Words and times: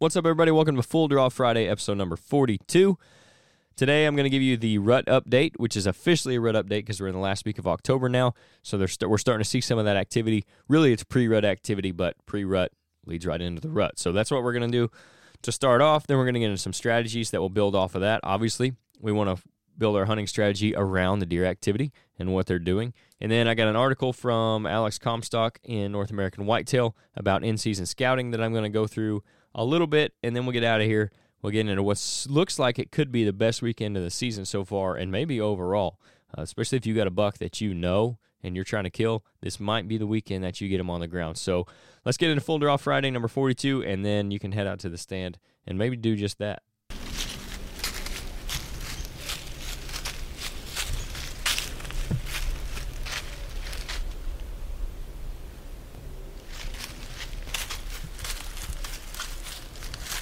What's 0.00 0.14
up, 0.14 0.24
everybody? 0.24 0.52
Welcome 0.52 0.76
to 0.76 0.82
Full 0.84 1.08
Draw 1.08 1.28
Friday, 1.28 1.66
episode 1.66 1.98
number 1.98 2.14
42. 2.14 2.96
Today, 3.74 4.06
I'm 4.06 4.14
going 4.14 4.26
to 4.26 4.30
give 4.30 4.42
you 4.42 4.56
the 4.56 4.78
rut 4.78 5.04
update, 5.06 5.54
which 5.56 5.76
is 5.76 5.88
officially 5.88 6.36
a 6.36 6.40
rut 6.40 6.54
update 6.54 6.68
because 6.68 7.00
we're 7.00 7.08
in 7.08 7.14
the 7.14 7.20
last 7.20 7.44
week 7.44 7.58
of 7.58 7.66
October 7.66 8.08
now. 8.08 8.34
So 8.62 8.78
st- 8.86 9.10
we're 9.10 9.18
starting 9.18 9.42
to 9.42 9.50
see 9.50 9.60
some 9.60 9.76
of 9.76 9.86
that 9.86 9.96
activity. 9.96 10.44
Really, 10.68 10.92
it's 10.92 11.02
pre 11.02 11.26
rut 11.26 11.44
activity, 11.44 11.90
but 11.90 12.14
pre 12.26 12.44
rut 12.44 12.70
leads 13.06 13.26
right 13.26 13.42
into 13.42 13.60
the 13.60 13.70
rut. 13.70 13.98
So 13.98 14.12
that's 14.12 14.30
what 14.30 14.44
we're 14.44 14.52
going 14.52 14.70
to 14.70 14.78
do 14.78 14.88
to 15.42 15.50
start 15.50 15.80
off. 15.80 16.06
Then 16.06 16.16
we're 16.16 16.26
going 16.26 16.34
to 16.34 16.40
get 16.40 16.50
into 16.50 16.62
some 16.62 16.72
strategies 16.72 17.32
that 17.32 17.40
will 17.40 17.50
build 17.50 17.74
off 17.74 17.96
of 17.96 18.00
that. 18.02 18.20
Obviously, 18.22 18.74
we 19.00 19.10
want 19.10 19.36
to 19.36 19.42
build 19.76 19.96
our 19.96 20.04
hunting 20.04 20.28
strategy 20.28 20.76
around 20.76 21.18
the 21.18 21.26
deer 21.26 21.44
activity 21.44 21.92
and 22.20 22.32
what 22.32 22.46
they're 22.46 22.60
doing. 22.60 22.94
And 23.20 23.32
then 23.32 23.48
I 23.48 23.54
got 23.54 23.66
an 23.66 23.74
article 23.74 24.12
from 24.12 24.64
Alex 24.64 24.96
Comstock 24.96 25.58
in 25.64 25.90
North 25.90 26.12
American 26.12 26.46
Whitetail 26.46 26.96
about 27.16 27.42
in 27.42 27.58
season 27.58 27.84
scouting 27.84 28.30
that 28.30 28.40
I'm 28.40 28.52
going 28.52 28.62
to 28.62 28.68
go 28.68 28.86
through 28.86 29.24
a 29.58 29.64
little 29.64 29.88
bit, 29.88 30.14
and 30.22 30.36
then 30.36 30.46
we'll 30.46 30.52
get 30.52 30.62
out 30.62 30.80
of 30.80 30.86
here. 30.86 31.10
We'll 31.42 31.52
get 31.52 31.68
into 31.68 31.82
what 31.82 32.26
looks 32.28 32.58
like 32.60 32.78
it 32.78 32.92
could 32.92 33.10
be 33.10 33.24
the 33.24 33.32
best 33.32 33.60
weekend 33.60 33.96
of 33.96 34.04
the 34.04 34.10
season 34.10 34.44
so 34.44 34.64
far, 34.64 34.94
and 34.94 35.10
maybe 35.10 35.40
overall, 35.40 35.98
uh, 36.36 36.42
especially 36.42 36.78
if 36.78 36.86
you 36.86 36.94
got 36.94 37.08
a 37.08 37.10
buck 37.12 37.38
that 37.38 37.60
you 37.60 37.74
know 37.74 38.18
and 38.40 38.54
you're 38.54 38.64
trying 38.64 38.84
to 38.84 38.90
kill. 38.90 39.24
This 39.40 39.58
might 39.58 39.88
be 39.88 39.98
the 39.98 40.06
weekend 40.06 40.44
that 40.44 40.60
you 40.60 40.68
get 40.68 40.78
him 40.78 40.88
on 40.88 41.00
the 41.00 41.08
ground. 41.08 41.38
So 41.38 41.66
let's 42.04 42.16
get 42.16 42.30
into 42.30 42.40
full 42.40 42.60
draw 42.60 42.76
Friday, 42.76 43.10
number 43.10 43.26
42, 43.26 43.82
and 43.82 44.04
then 44.04 44.30
you 44.30 44.38
can 44.38 44.52
head 44.52 44.68
out 44.68 44.78
to 44.80 44.88
the 44.88 44.96
stand 44.96 45.38
and 45.66 45.76
maybe 45.76 45.96
do 45.96 46.14
just 46.14 46.38
that. 46.38 46.62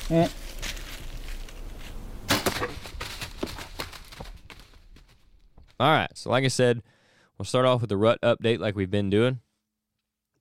Eh. 0.09 0.29
All 5.79 5.91
right. 5.91 6.09
So, 6.15 6.31
like 6.31 6.45
I 6.45 6.49
said, 6.49 6.83
we'll 7.37 7.45
start 7.45 7.67
off 7.67 7.81
with 7.81 7.91
the 7.91 7.97
rut 7.97 8.21
update 8.23 8.61
like 8.61 8.77
we've 8.77 8.91
been 8.91 9.11
doing. 9.11 9.41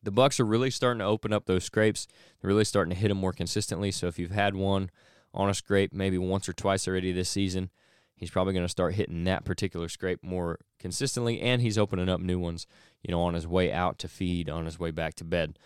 The 0.03 0.11
Bucks 0.11 0.39
are 0.39 0.45
really 0.45 0.69
starting 0.69 0.99
to 0.99 1.05
open 1.05 1.33
up 1.33 1.45
those 1.45 1.63
scrapes. 1.63 2.07
They're 2.39 2.47
really 2.47 2.63
starting 2.63 2.93
to 2.93 2.99
hit 2.99 3.07
them 3.07 3.17
more 3.17 3.33
consistently. 3.33 3.89
So, 3.89 4.05
if 4.07 4.19
you've 4.19 4.31
had 4.31 4.55
one 4.55 4.91
on 5.33 5.49
a 5.49 5.53
scrape 5.55 5.91
maybe 5.91 6.19
once 6.19 6.47
or 6.47 6.53
twice 6.53 6.87
already 6.87 7.11
this 7.11 7.29
season, 7.29 7.71
he's 8.15 8.29
probably 8.29 8.53
going 8.53 8.65
to 8.65 8.69
start 8.69 8.93
hitting 8.93 9.23
that 9.23 9.45
particular 9.45 9.89
scrape 9.89 10.23
more 10.23 10.59
consistently. 10.77 11.41
And 11.41 11.59
he's 11.61 11.77
opening 11.79 12.07
up 12.07 12.21
new 12.21 12.37
ones, 12.37 12.67
you 13.01 13.11
know, 13.11 13.21
on 13.23 13.33
his 13.33 13.47
way 13.47 13.71
out 13.71 13.97
to 13.99 14.07
feed, 14.07 14.47
on 14.47 14.65
his 14.65 14.79
way 14.79 14.91
back 14.91 15.15
to 15.15 15.23
bed. 15.23 15.57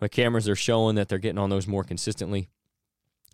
The 0.00 0.08
cameras 0.08 0.48
are 0.48 0.56
showing 0.56 0.96
that 0.96 1.08
they're 1.08 1.18
getting 1.18 1.38
on 1.38 1.50
those 1.50 1.68
more 1.68 1.84
consistently. 1.84 2.48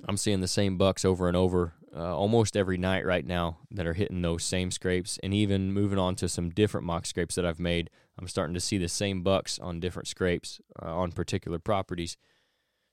I'm 0.06 0.16
seeing 0.16 0.40
the 0.40 0.48
same 0.48 0.76
bucks 0.76 1.04
over 1.04 1.28
and 1.28 1.36
over 1.36 1.74
uh, 1.94 2.16
almost 2.16 2.56
every 2.56 2.76
night 2.76 3.04
right 3.04 3.26
now 3.26 3.58
that 3.70 3.86
are 3.86 3.94
hitting 3.94 4.22
those 4.22 4.44
same 4.44 4.70
scrapes, 4.70 5.18
and 5.22 5.34
even 5.34 5.72
moving 5.72 5.98
on 5.98 6.14
to 6.16 6.28
some 6.28 6.50
different 6.50 6.86
mock 6.86 7.06
scrapes 7.06 7.34
that 7.34 7.46
I've 7.46 7.58
made. 7.58 7.90
I'm 8.18 8.28
starting 8.28 8.54
to 8.54 8.60
see 8.60 8.78
the 8.78 8.88
same 8.88 9.22
bucks 9.22 9.58
on 9.58 9.80
different 9.80 10.08
scrapes 10.08 10.60
uh, 10.82 10.94
on 10.94 11.12
particular 11.12 11.58
properties. 11.58 12.16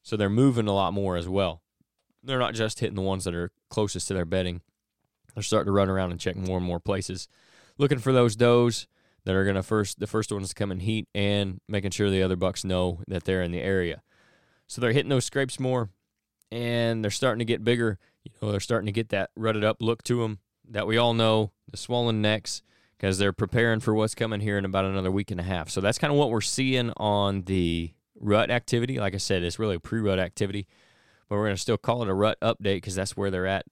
So 0.03 0.16
they're 0.16 0.30
moving 0.30 0.67
a 0.67 0.73
lot 0.73 0.94
more 0.94 1.17
as 1.17 1.28
well. 1.28 1.62
They're 2.23 2.39
not 2.39 2.53
just 2.53 2.80
hitting 2.80 2.95
the 2.95 3.02
ones 3.02 3.25
that 3.25 3.36
are 3.36 3.52
closest 3.69 4.08
to 4.08 4.14
their 4.14 4.25
bedding. 4.25 4.62
They're 5.34 5.44
starting 5.44 5.67
to 5.67 5.72
run 5.72 5.90
around 5.90 6.12
and 6.12 6.19
check 6.19 6.36
more 6.36 6.58
and 6.58 6.66
more 6.66 6.80
places, 6.80 7.28
looking 7.78 8.00
for 8.00 8.14
those 8.14 8.36
does 8.36 8.88
that 9.25 9.36
are 9.36 9.44
going 9.44 9.56
to 9.56 9.64
first 9.64 10.00
the 10.00 10.08
first 10.08 10.31
ones 10.31 10.50
to 10.50 10.56
come 10.56 10.72
in 10.72 10.80
heat 10.80 11.08
and 11.14 11.59
making 11.67 11.92
sure 11.92 12.09
the 12.09 12.23
other 12.23 12.36
bucks 12.36 12.64
know 12.64 13.02
that 13.08 13.25
they're 13.25 13.42
in 13.42 13.52
the 13.52 13.62
area. 13.62 14.02
So 14.67 14.80
they're 14.80 14.94
hitting 14.94 15.09
those 15.09 15.25
scrapes 15.25 15.59
more 15.59 15.90
and 16.52 17.04
they're 17.04 17.12
starting 17.12 17.40
to 17.40 17.46
get 17.46 17.64
bigger. 17.64 18.00
You 18.24 18.32
know, 18.42 18.52
they're 18.52 18.60
starting 18.60 18.88
to 18.88 18.92
get 18.92 19.10
that 19.10 19.32
rutted 19.36 19.64
up 19.64 19.82
look 19.82 20.04
to 20.04 20.22
them 20.22 20.40
that 20.70 20.88
we 20.88 20.98
all 20.98 21.14
know, 21.14 21.52
the 21.70 21.78
swollen 21.78 22.22
necks, 22.22 22.62
because 22.98 23.18
they're 23.18 23.34
preparing 23.34 23.80
for 23.80 23.94
what's 23.94 24.16
coming 24.16 24.42
here 24.42 24.58
in 24.58 24.66
about 24.66 24.86
another 24.86 25.12
week 25.12 25.31
and 25.31 25.40
a 25.40 25.44
half. 25.44 25.69
So 25.69 25.81
that's 25.81 25.97
kind 25.97 26.12
of 26.12 26.18
what 26.18 26.31
we're 26.31 26.42
seeing 26.42 26.92
on 26.97 27.44
the 27.44 27.94
rut 28.19 28.50
activity. 28.50 29.00
Like 29.00 29.14
I 29.14 29.18
said, 29.18 29.44
it's 29.44 29.59
really 29.59 29.75
a 29.75 29.80
pre-rut 29.80 30.19
activity, 30.19 30.68
but 31.30 31.36
we're 31.36 31.46
going 31.46 31.56
to 31.56 31.62
still 31.62 31.78
call 31.78 32.02
it 32.02 32.09
a 32.09 32.14
rut 32.14 32.40
update 32.42 32.78
because 32.78 32.96
that's 32.96 33.16
where 33.16 33.30
they're 33.30 33.46
at. 33.46 33.66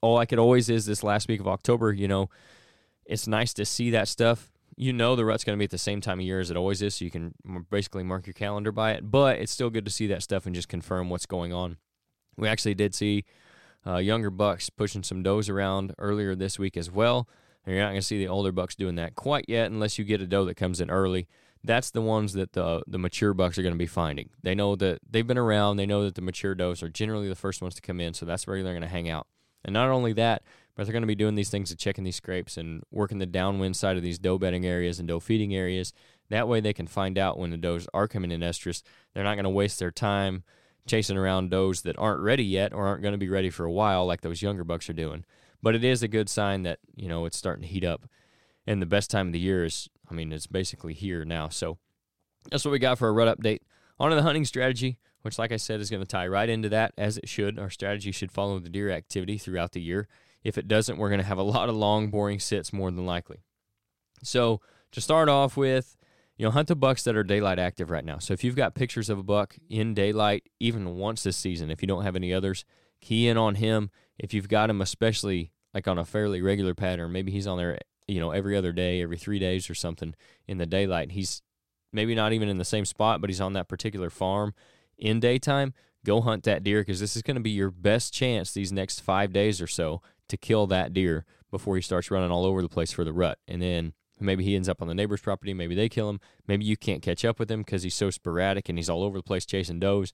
All 0.00 0.18
I 0.18 0.26
could 0.26 0.38
always 0.38 0.68
is 0.68 0.86
this 0.86 1.02
last 1.02 1.26
week 1.28 1.40
of 1.40 1.48
October, 1.48 1.92
you 1.92 2.06
know, 2.06 2.30
it's 3.04 3.26
nice 3.26 3.54
to 3.54 3.64
see 3.64 3.90
that 3.90 4.08
stuff 4.08 4.52
you 4.76 4.92
know 4.92 5.16
the 5.16 5.24
rut's 5.24 5.42
going 5.42 5.56
to 5.56 5.58
be 5.58 5.64
at 5.64 5.70
the 5.70 5.78
same 5.78 6.00
time 6.00 6.20
of 6.20 6.26
year 6.26 6.38
as 6.38 6.50
it 6.50 6.56
always 6.56 6.82
is, 6.82 6.94
so 6.94 7.04
you 7.04 7.10
can 7.10 7.34
basically 7.70 8.02
mark 8.02 8.26
your 8.26 8.34
calendar 8.34 8.70
by 8.70 8.92
it. 8.92 9.10
But 9.10 9.38
it's 9.38 9.52
still 9.52 9.70
good 9.70 9.86
to 9.86 9.90
see 9.90 10.06
that 10.08 10.22
stuff 10.22 10.46
and 10.46 10.54
just 10.54 10.68
confirm 10.68 11.08
what's 11.08 11.26
going 11.26 11.52
on. 11.52 11.78
We 12.36 12.48
actually 12.48 12.74
did 12.74 12.94
see 12.94 13.24
uh, 13.86 13.96
younger 13.98 14.30
bucks 14.30 14.68
pushing 14.70 15.02
some 15.02 15.22
does 15.22 15.48
around 15.48 15.94
earlier 15.98 16.34
this 16.34 16.58
week 16.58 16.76
as 16.76 16.90
well. 16.90 17.28
And 17.64 17.74
you're 17.74 17.82
not 17.82 17.90
going 17.90 18.00
to 18.00 18.06
see 18.06 18.18
the 18.18 18.28
older 18.28 18.52
bucks 18.52 18.74
doing 18.74 18.96
that 18.96 19.14
quite 19.14 19.44
yet 19.48 19.70
unless 19.70 19.98
you 19.98 20.04
get 20.04 20.20
a 20.20 20.26
doe 20.26 20.44
that 20.44 20.56
comes 20.56 20.80
in 20.80 20.90
early. 20.90 21.26
That's 21.64 21.90
the 21.90 22.02
ones 22.02 22.34
that 22.34 22.52
the 22.52 22.82
the 22.86 22.98
mature 22.98 23.34
bucks 23.34 23.58
are 23.58 23.62
going 23.62 23.74
to 23.74 23.78
be 23.78 23.86
finding. 23.86 24.30
They 24.42 24.54
know 24.54 24.76
that 24.76 25.00
they've 25.08 25.26
been 25.26 25.38
around. 25.38 25.76
They 25.76 25.86
know 25.86 26.04
that 26.04 26.14
the 26.14 26.22
mature 26.22 26.54
does 26.54 26.82
are 26.82 26.88
generally 26.88 27.28
the 27.28 27.34
first 27.34 27.60
ones 27.60 27.74
to 27.74 27.82
come 27.82 28.00
in, 28.00 28.14
so 28.14 28.24
that's 28.24 28.46
where 28.46 28.62
they're 28.62 28.72
going 28.72 28.82
to 28.82 28.88
hang 28.88 29.08
out. 29.08 29.26
And 29.64 29.72
not 29.72 29.88
only 29.88 30.12
that, 30.12 30.42
but 30.76 30.84
they're 30.84 30.92
going 30.92 31.02
to 31.02 31.08
be 31.08 31.16
doing 31.16 31.34
these 31.34 31.50
things 31.50 31.72
of 31.72 31.78
checking 31.78 32.04
these 32.04 32.16
scrapes 32.16 32.56
and 32.56 32.84
working 32.92 33.18
the 33.18 33.26
downwind 33.26 33.74
side 33.74 33.96
of 33.96 34.02
these 34.04 34.18
doe 34.18 34.38
bedding 34.38 34.64
areas 34.64 35.00
and 35.00 35.08
doe 35.08 35.18
feeding 35.18 35.56
areas. 35.56 35.92
That 36.28 36.46
way 36.46 36.60
they 36.60 36.72
can 36.72 36.86
find 36.86 37.18
out 37.18 37.38
when 37.38 37.50
the 37.50 37.56
does 37.56 37.88
are 37.92 38.06
coming 38.06 38.30
in 38.30 38.42
estrus. 38.42 38.82
They're 39.12 39.24
not 39.24 39.34
going 39.34 39.44
to 39.44 39.50
waste 39.50 39.80
their 39.80 39.90
time 39.90 40.44
chasing 40.86 41.16
around 41.16 41.50
does 41.50 41.82
that 41.82 41.98
aren't 41.98 42.20
ready 42.20 42.44
yet 42.44 42.72
or 42.72 42.86
aren't 42.86 43.02
going 43.02 43.12
to 43.12 43.18
be 43.18 43.28
ready 43.28 43.50
for 43.50 43.64
a 43.64 43.72
while 43.72 44.06
like 44.06 44.20
those 44.20 44.42
younger 44.42 44.64
bucks 44.64 44.88
are 44.88 44.94
doing. 44.94 45.24
But 45.62 45.74
it 45.74 45.84
is 45.84 46.02
a 46.02 46.08
good 46.08 46.28
sign 46.28 46.62
that, 46.62 46.78
you 46.94 47.08
know, 47.08 47.24
it's 47.24 47.36
starting 47.36 47.62
to 47.62 47.68
heat 47.68 47.84
up. 47.84 48.08
And 48.66 48.80
the 48.80 48.86
best 48.86 49.10
time 49.10 49.28
of 49.28 49.32
the 49.32 49.38
year 49.38 49.64
is, 49.64 49.88
I 50.10 50.14
mean, 50.14 50.32
it's 50.32 50.46
basically 50.46 50.94
here 50.94 51.24
now. 51.24 51.48
So 51.48 51.78
that's 52.50 52.64
what 52.64 52.72
we 52.72 52.78
got 52.78 52.98
for 52.98 53.08
a 53.08 53.12
rut 53.12 53.38
update. 53.38 53.60
On 53.98 54.10
to 54.10 54.16
the 54.16 54.22
hunting 54.22 54.44
strategy, 54.44 54.98
which, 55.22 55.38
like 55.38 55.52
I 55.52 55.56
said, 55.56 55.80
is 55.80 55.90
going 55.90 56.02
to 56.02 56.08
tie 56.08 56.26
right 56.26 56.48
into 56.48 56.68
that 56.68 56.92
as 56.98 57.16
it 57.16 57.28
should. 57.28 57.58
Our 57.58 57.70
strategy 57.70 58.12
should 58.12 58.30
follow 58.30 58.58
the 58.58 58.68
deer 58.68 58.90
activity 58.90 59.38
throughout 59.38 59.72
the 59.72 59.80
year. 59.80 60.08
If 60.44 60.58
it 60.58 60.68
doesn't, 60.68 60.98
we're 60.98 61.08
going 61.08 61.20
to 61.20 61.26
have 61.26 61.38
a 61.38 61.42
lot 61.42 61.68
of 61.68 61.74
long, 61.74 62.10
boring 62.10 62.38
sits 62.38 62.72
more 62.72 62.90
than 62.90 63.06
likely. 63.06 63.38
So 64.22 64.60
to 64.92 65.00
start 65.00 65.28
off 65.28 65.56
with, 65.56 65.96
you 66.36 66.44
know, 66.44 66.50
hunt 66.50 66.68
the 66.68 66.76
bucks 66.76 67.02
that 67.04 67.16
are 67.16 67.24
daylight 67.24 67.58
active 67.58 67.90
right 67.90 68.04
now. 68.04 68.18
So 68.18 68.34
if 68.34 68.44
you've 68.44 68.56
got 68.56 68.74
pictures 68.74 69.08
of 69.08 69.18
a 69.18 69.22
buck 69.22 69.56
in 69.70 69.94
daylight, 69.94 70.48
even 70.60 70.96
once 70.96 71.22
this 71.22 71.36
season, 71.36 71.70
if 71.70 71.82
you 71.82 71.88
don't 71.88 72.02
have 72.02 72.16
any 72.16 72.32
others, 72.32 72.64
key 73.00 73.28
in 73.28 73.36
on 73.36 73.56
him. 73.56 73.90
If 74.18 74.34
you've 74.34 74.48
got 74.48 74.70
him, 74.70 74.80
especially 74.80 75.52
like 75.74 75.86
on 75.88 75.98
a 75.98 76.04
fairly 76.04 76.42
regular 76.42 76.74
pattern, 76.74 77.12
maybe 77.12 77.32
he's 77.32 77.46
on 77.46 77.58
there, 77.58 77.78
you 78.08 78.20
know, 78.20 78.30
every 78.30 78.56
other 78.56 78.72
day, 78.72 79.02
every 79.02 79.16
three 79.16 79.38
days 79.38 79.68
or 79.70 79.74
something 79.74 80.14
in 80.46 80.58
the 80.58 80.66
daylight. 80.66 81.12
He's 81.12 81.42
maybe 81.92 82.14
not 82.14 82.32
even 82.32 82.48
in 82.48 82.58
the 82.58 82.64
same 82.64 82.84
spot, 82.84 83.20
but 83.20 83.30
he's 83.30 83.40
on 83.40 83.52
that 83.54 83.68
particular 83.68 84.10
farm 84.10 84.54
in 84.98 85.20
daytime. 85.20 85.74
Go 86.04 86.20
hunt 86.20 86.44
that 86.44 86.62
deer 86.62 86.80
because 86.80 87.00
this 87.00 87.16
is 87.16 87.22
going 87.22 87.34
to 87.34 87.40
be 87.40 87.50
your 87.50 87.70
best 87.70 88.14
chance 88.14 88.52
these 88.52 88.72
next 88.72 89.00
five 89.00 89.32
days 89.32 89.60
or 89.60 89.66
so 89.66 90.02
to 90.28 90.36
kill 90.36 90.66
that 90.68 90.92
deer 90.92 91.24
before 91.50 91.76
he 91.76 91.82
starts 91.82 92.10
running 92.10 92.30
all 92.30 92.44
over 92.44 92.62
the 92.62 92.68
place 92.68 92.92
for 92.92 93.04
the 93.04 93.12
rut. 93.12 93.38
And 93.48 93.60
then 93.60 93.92
maybe 94.20 94.44
he 94.44 94.56
ends 94.56 94.68
up 94.68 94.80
on 94.80 94.88
the 94.88 94.94
neighbor's 94.94 95.20
property. 95.20 95.52
Maybe 95.52 95.74
they 95.74 95.88
kill 95.88 96.08
him. 96.08 96.20
Maybe 96.46 96.64
you 96.64 96.76
can't 96.76 97.02
catch 97.02 97.24
up 97.24 97.38
with 97.38 97.50
him 97.50 97.60
because 97.60 97.82
he's 97.82 97.94
so 97.94 98.10
sporadic 98.10 98.68
and 98.68 98.78
he's 98.78 98.88
all 98.88 99.02
over 99.02 99.18
the 99.18 99.22
place 99.22 99.44
chasing 99.46 99.80
does. 99.80 100.12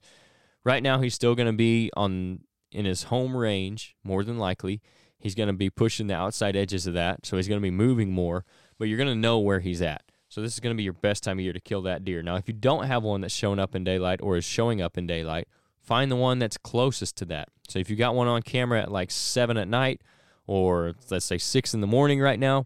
Right 0.63 0.83
now, 0.83 0.99
he's 1.01 1.13
still 1.13 1.35
going 1.35 1.47
to 1.47 1.53
be 1.53 1.91
on 1.95 2.41
in 2.71 2.85
his 2.85 3.03
home 3.03 3.35
range 3.35 3.95
more 4.03 4.23
than 4.23 4.37
likely. 4.37 4.81
He's 5.17 5.35
going 5.35 5.47
to 5.47 5.53
be 5.53 5.69
pushing 5.69 6.07
the 6.07 6.15
outside 6.15 6.55
edges 6.55 6.85
of 6.85 6.93
that, 6.95 7.25
so 7.25 7.37
he's 7.37 7.47
going 7.47 7.59
to 7.59 7.63
be 7.63 7.71
moving 7.71 8.11
more. 8.11 8.45
But 8.77 8.87
you're 8.87 8.97
going 8.97 9.07
to 9.07 9.15
know 9.15 9.39
where 9.39 9.61
he's 9.61 9.81
at. 9.81 10.03
So 10.27 10.41
this 10.41 10.53
is 10.53 10.59
going 10.59 10.73
to 10.73 10.77
be 10.77 10.83
your 10.83 10.93
best 10.93 11.23
time 11.23 11.37
of 11.37 11.43
year 11.43 11.53
to 11.53 11.59
kill 11.59 11.83
that 11.83 12.03
deer. 12.03 12.23
Now, 12.23 12.35
if 12.35 12.47
you 12.47 12.53
don't 12.53 12.87
have 12.87 13.03
one 13.03 13.21
that's 13.21 13.33
shown 13.33 13.59
up 13.59 13.75
in 13.75 13.83
daylight 13.83 14.19
or 14.21 14.35
is 14.35 14.43
showing 14.43 14.81
up 14.81 14.97
in 14.97 15.05
daylight, 15.05 15.47
find 15.79 16.11
the 16.11 16.15
one 16.15 16.39
that's 16.39 16.57
closest 16.57 17.15
to 17.17 17.25
that. 17.25 17.49
So 17.69 17.79
if 17.79 17.89
you 17.89 17.95
got 17.95 18.15
one 18.15 18.27
on 18.27 18.41
camera 18.41 18.81
at 18.81 18.91
like 18.91 19.11
seven 19.11 19.57
at 19.57 19.67
night, 19.67 20.01
or 20.47 20.93
let's 21.09 21.25
say 21.25 21.37
six 21.37 21.73
in 21.73 21.81
the 21.81 21.87
morning 21.87 22.19
right 22.19 22.39
now, 22.39 22.65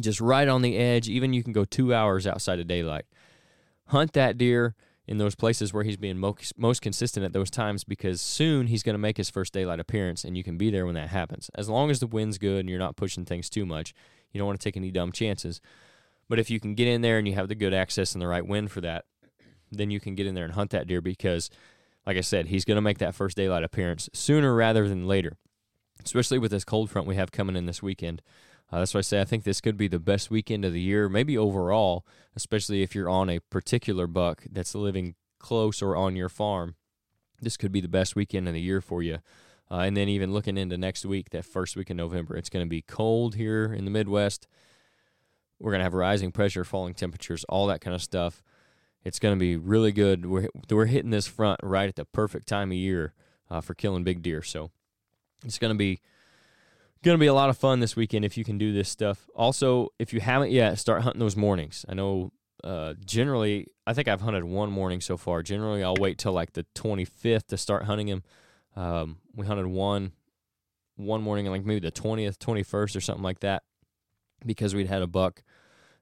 just 0.00 0.20
right 0.20 0.48
on 0.48 0.62
the 0.62 0.76
edge, 0.76 1.08
even 1.08 1.32
you 1.32 1.42
can 1.42 1.52
go 1.52 1.64
two 1.64 1.94
hours 1.94 2.26
outside 2.26 2.60
of 2.60 2.66
daylight. 2.66 3.06
Hunt 3.86 4.12
that 4.14 4.36
deer 4.36 4.74
in 5.06 5.18
those 5.18 5.36
places 5.36 5.72
where 5.72 5.84
he's 5.84 5.96
being 5.96 6.18
most, 6.18 6.58
most 6.58 6.82
consistent 6.82 7.24
at 7.24 7.32
those 7.32 7.50
times 7.50 7.84
because 7.84 8.20
soon 8.20 8.66
he's 8.66 8.82
going 8.82 8.94
to 8.94 8.98
make 8.98 9.16
his 9.16 9.30
first 9.30 9.52
daylight 9.52 9.78
appearance 9.78 10.24
and 10.24 10.36
you 10.36 10.42
can 10.42 10.58
be 10.58 10.70
there 10.70 10.84
when 10.84 10.96
that 10.96 11.08
happens. 11.08 11.50
As 11.54 11.68
long 11.68 11.90
as 11.90 12.00
the 12.00 12.06
wind's 12.08 12.38
good 12.38 12.60
and 12.60 12.68
you're 12.68 12.78
not 12.78 12.96
pushing 12.96 13.24
things 13.24 13.48
too 13.48 13.64
much, 13.64 13.94
you 14.32 14.38
don't 14.38 14.46
want 14.46 14.58
to 14.58 14.64
take 14.64 14.76
any 14.76 14.90
dumb 14.90 15.12
chances. 15.12 15.60
But 16.28 16.40
if 16.40 16.50
you 16.50 16.58
can 16.58 16.74
get 16.74 16.88
in 16.88 17.02
there 17.02 17.18
and 17.18 17.28
you 17.28 17.34
have 17.34 17.48
the 17.48 17.54
good 17.54 17.72
access 17.72 18.14
and 18.14 18.20
the 18.20 18.26
right 18.26 18.44
wind 18.44 18.72
for 18.72 18.80
that, 18.80 19.04
then 19.70 19.90
you 19.90 20.00
can 20.00 20.16
get 20.16 20.26
in 20.26 20.34
there 20.34 20.44
and 20.44 20.54
hunt 20.54 20.70
that 20.70 20.88
deer 20.88 21.00
because 21.00 21.50
like 22.06 22.16
I 22.16 22.22
said, 22.22 22.46
he's 22.46 22.64
going 22.64 22.76
to 22.76 22.82
make 22.82 22.98
that 22.98 23.14
first 23.14 23.36
daylight 23.36 23.64
appearance 23.64 24.08
sooner 24.12 24.54
rather 24.54 24.88
than 24.88 25.08
later, 25.08 25.36
especially 26.04 26.38
with 26.38 26.52
this 26.52 26.64
cold 26.64 26.88
front 26.88 27.08
we 27.08 27.16
have 27.16 27.32
coming 27.32 27.56
in 27.56 27.66
this 27.66 27.82
weekend. 27.82 28.22
Uh, 28.70 28.80
that's 28.80 28.94
why 28.94 28.98
I 28.98 29.02
say 29.02 29.20
I 29.20 29.24
think 29.24 29.44
this 29.44 29.60
could 29.60 29.76
be 29.76 29.88
the 29.88 30.00
best 30.00 30.30
weekend 30.30 30.64
of 30.64 30.72
the 30.72 30.80
year, 30.80 31.08
maybe 31.08 31.38
overall, 31.38 32.04
especially 32.34 32.82
if 32.82 32.94
you're 32.94 33.08
on 33.08 33.30
a 33.30 33.38
particular 33.38 34.06
buck 34.06 34.44
that's 34.50 34.74
living 34.74 35.14
close 35.38 35.82
or 35.82 35.94
on 35.96 36.16
your 36.16 36.28
farm. 36.28 36.74
this 37.40 37.56
could 37.56 37.70
be 37.70 37.82
the 37.82 37.88
best 37.88 38.16
weekend 38.16 38.48
of 38.48 38.54
the 38.54 38.60
year 38.60 38.80
for 38.80 39.02
you. 39.02 39.18
Uh, 39.70 39.80
and 39.80 39.96
then 39.96 40.08
even 40.08 40.32
looking 40.32 40.56
into 40.56 40.78
next 40.78 41.04
week, 41.04 41.30
that 41.30 41.44
first 41.44 41.76
week 41.76 41.90
in 41.90 41.96
November, 41.96 42.36
it's 42.36 42.48
going 42.48 42.64
to 42.64 42.68
be 42.68 42.82
cold 42.82 43.34
here 43.34 43.72
in 43.72 43.84
the 43.84 43.90
Midwest. 43.90 44.46
We're 45.58 45.72
going 45.72 45.80
to 45.80 45.84
have 45.84 45.94
rising 45.94 46.32
pressure, 46.32 46.64
falling 46.64 46.94
temperatures, 46.94 47.44
all 47.48 47.66
that 47.66 47.80
kind 47.80 47.94
of 47.94 48.02
stuff. 48.02 48.42
It's 49.04 49.18
going 49.18 49.34
to 49.34 49.38
be 49.38 49.56
really 49.56 49.92
good. 49.92 50.26
We're 50.26 50.48
we're 50.70 50.86
hitting 50.86 51.10
this 51.10 51.26
front 51.26 51.60
right 51.62 51.88
at 51.88 51.96
the 51.96 52.04
perfect 52.04 52.48
time 52.48 52.70
of 52.70 52.76
year 52.76 53.14
uh, 53.50 53.60
for 53.60 53.74
killing 53.74 54.04
big 54.04 54.22
deer. 54.22 54.42
So 54.42 54.70
it's 55.44 55.58
going 55.58 55.72
to 55.72 55.78
be 55.78 56.00
going 57.06 57.16
to 57.16 57.22
be 57.22 57.28
a 57.28 57.34
lot 57.34 57.48
of 57.48 57.56
fun 57.56 57.78
this 57.78 57.94
weekend 57.94 58.24
if 58.24 58.36
you 58.36 58.44
can 58.44 58.58
do 58.58 58.72
this 58.72 58.88
stuff. 58.88 59.28
Also, 59.34 59.90
if 59.98 60.12
you 60.12 60.20
haven't 60.20 60.50
yet, 60.50 60.78
start 60.78 61.02
hunting 61.02 61.20
those 61.20 61.36
mornings. 61.36 61.86
I 61.88 61.94
know 61.94 62.32
uh, 62.64 62.94
generally, 63.04 63.68
I 63.86 63.94
think 63.94 64.08
I've 64.08 64.20
hunted 64.20 64.42
one 64.42 64.70
morning 64.70 65.00
so 65.00 65.16
far. 65.16 65.42
Generally, 65.42 65.84
I'll 65.84 65.94
wait 65.94 66.18
till 66.18 66.32
like 66.32 66.52
the 66.52 66.66
25th 66.74 67.46
to 67.46 67.56
start 67.56 67.84
hunting 67.84 68.08
them. 68.08 68.22
Um, 68.74 69.18
we 69.34 69.46
hunted 69.46 69.66
one 69.66 70.12
one 70.96 71.22
morning, 71.22 71.46
like 71.46 71.64
maybe 71.64 71.80
the 71.80 71.92
20th, 71.92 72.38
21st, 72.38 72.96
or 72.96 73.00
something 73.00 73.22
like 73.22 73.40
that, 73.40 73.62
because 74.44 74.74
we'd 74.74 74.88
had 74.88 75.02
a 75.02 75.06
buck 75.06 75.42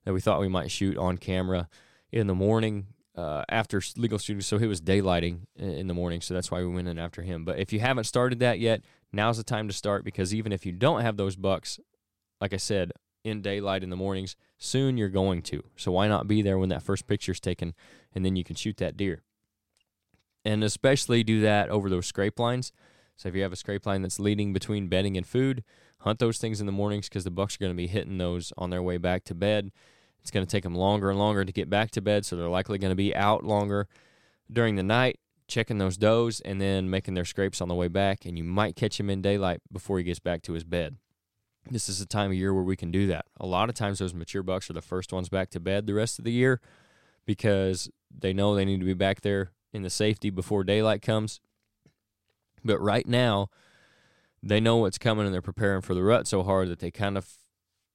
that 0.04 0.14
we 0.14 0.20
thought 0.20 0.40
we 0.40 0.48
might 0.48 0.70
shoot 0.70 0.96
on 0.96 1.18
camera 1.18 1.68
in 2.12 2.28
the 2.28 2.34
morning 2.34 2.86
uh, 3.16 3.44
after 3.48 3.80
legal 3.96 4.18
shooting. 4.18 4.40
So 4.40 4.58
he 4.58 4.66
was 4.66 4.80
daylighting 4.80 5.40
in 5.56 5.86
the 5.86 5.94
morning, 5.94 6.20
so 6.20 6.34
that's 6.34 6.50
why 6.50 6.60
we 6.60 6.68
went 6.68 6.88
in 6.88 6.98
after 6.98 7.22
him. 7.22 7.44
But 7.44 7.58
if 7.58 7.72
you 7.72 7.80
haven't 7.80 8.04
started 8.04 8.40
that 8.40 8.58
yet, 8.58 8.82
now's 9.12 9.36
the 9.36 9.44
time 9.44 9.68
to 9.68 9.74
start 9.74 10.04
because 10.04 10.34
even 10.34 10.52
if 10.52 10.66
you 10.66 10.72
don't 10.72 11.02
have 11.02 11.16
those 11.16 11.36
bucks, 11.36 11.78
like 12.40 12.52
I 12.52 12.58
said, 12.58 12.92
in 13.22 13.40
daylight 13.40 13.82
in 13.82 13.90
the 13.90 13.96
mornings, 13.96 14.36
soon 14.58 14.98
you're 14.98 15.08
going 15.08 15.42
to. 15.42 15.62
So 15.76 15.92
why 15.92 16.08
not 16.08 16.28
be 16.28 16.42
there 16.42 16.58
when 16.58 16.68
that 16.68 16.82
first 16.82 17.06
picture's 17.06 17.40
taken 17.40 17.74
and 18.14 18.24
then 18.24 18.36
you 18.36 18.44
can 18.44 18.56
shoot 18.56 18.76
that 18.78 18.96
deer? 18.96 19.22
And 20.44 20.62
especially 20.62 21.24
do 21.24 21.40
that 21.40 21.70
over 21.70 21.88
those 21.88 22.06
scrape 22.06 22.38
lines. 22.38 22.70
So 23.16 23.28
if 23.28 23.34
you 23.34 23.42
have 23.42 23.52
a 23.52 23.56
scrape 23.56 23.86
line 23.86 24.02
that's 24.02 24.20
leading 24.20 24.52
between 24.52 24.88
bedding 24.88 25.16
and 25.16 25.26
food, 25.26 25.64
hunt 26.00 26.18
those 26.18 26.36
things 26.36 26.60
in 26.60 26.66
the 26.66 26.72
mornings 26.72 27.08
because 27.08 27.24
the 27.24 27.30
bucks 27.30 27.54
are 27.54 27.58
going 27.58 27.72
to 27.72 27.76
be 27.76 27.86
hitting 27.86 28.18
those 28.18 28.52
on 28.58 28.70
their 28.70 28.82
way 28.82 28.98
back 28.98 29.24
to 29.24 29.34
bed. 29.34 29.72
It's 30.24 30.32
going 30.32 30.44
to 30.44 30.50
take 30.50 30.64
them 30.64 30.74
longer 30.74 31.10
and 31.10 31.18
longer 31.18 31.44
to 31.44 31.52
get 31.52 31.70
back 31.70 31.92
to 31.92 32.00
bed, 32.00 32.24
so 32.24 32.34
they're 32.34 32.48
likely 32.48 32.78
going 32.78 32.90
to 32.90 32.96
be 32.96 33.14
out 33.14 33.44
longer 33.44 33.86
during 34.50 34.74
the 34.74 34.82
night, 34.82 35.20
checking 35.46 35.78
those 35.78 35.96
does 35.96 36.40
and 36.40 36.60
then 36.60 36.90
making 36.90 37.14
their 37.14 37.24
scrapes 37.24 37.60
on 37.60 37.68
the 37.68 37.74
way 37.74 37.88
back. 37.88 38.24
And 38.24 38.36
you 38.36 38.44
might 38.44 38.74
catch 38.74 38.98
him 38.98 39.10
in 39.10 39.22
daylight 39.22 39.60
before 39.70 39.98
he 39.98 40.04
gets 40.04 40.18
back 40.18 40.42
to 40.42 40.54
his 40.54 40.64
bed 40.64 40.96
this 41.70 41.88
is 41.88 41.98
the 41.98 42.06
time 42.06 42.30
of 42.30 42.36
year 42.36 42.52
where 42.52 42.62
we 42.62 42.76
can 42.76 42.90
do 42.90 43.06
that. 43.06 43.26
A 43.40 43.46
lot 43.46 43.68
of 43.68 43.74
times, 43.74 43.98
those 43.98 44.14
mature 44.14 44.42
bucks 44.42 44.68
are 44.68 44.74
the 44.74 44.82
first 44.82 45.12
ones 45.12 45.28
back 45.28 45.50
to 45.50 45.60
bed 45.60 45.86
the 45.86 45.94
rest 45.94 46.18
of 46.18 46.24
the 46.24 46.32
year 46.32 46.60
because 47.26 47.90
they 48.10 48.32
know 48.32 48.54
they 48.54 48.64
need 48.64 48.80
to 48.80 48.86
be 48.86 48.94
back 48.94 49.22
there 49.22 49.52
in 49.72 49.82
the 49.82 49.90
safety 49.90 50.30
before 50.30 50.64
daylight 50.64 51.02
comes. 51.02 51.40
But 52.64 52.80
right 52.80 53.06
now, 53.06 53.48
they 54.42 54.60
know 54.60 54.76
what's 54.76 54.98
coming 54.98 55.24
and 55.24 55.34
they're 55.34 55.42
preparing 55.42 55.80
for 55.80 55.94
the 55.94 56.02
rut 56.02 56.26
so 56.26 56.42
hard 56.42 56.68
that 56.68 56.80
they 56.80 56.90
kind 56.90 57.16
of 57.16 57.28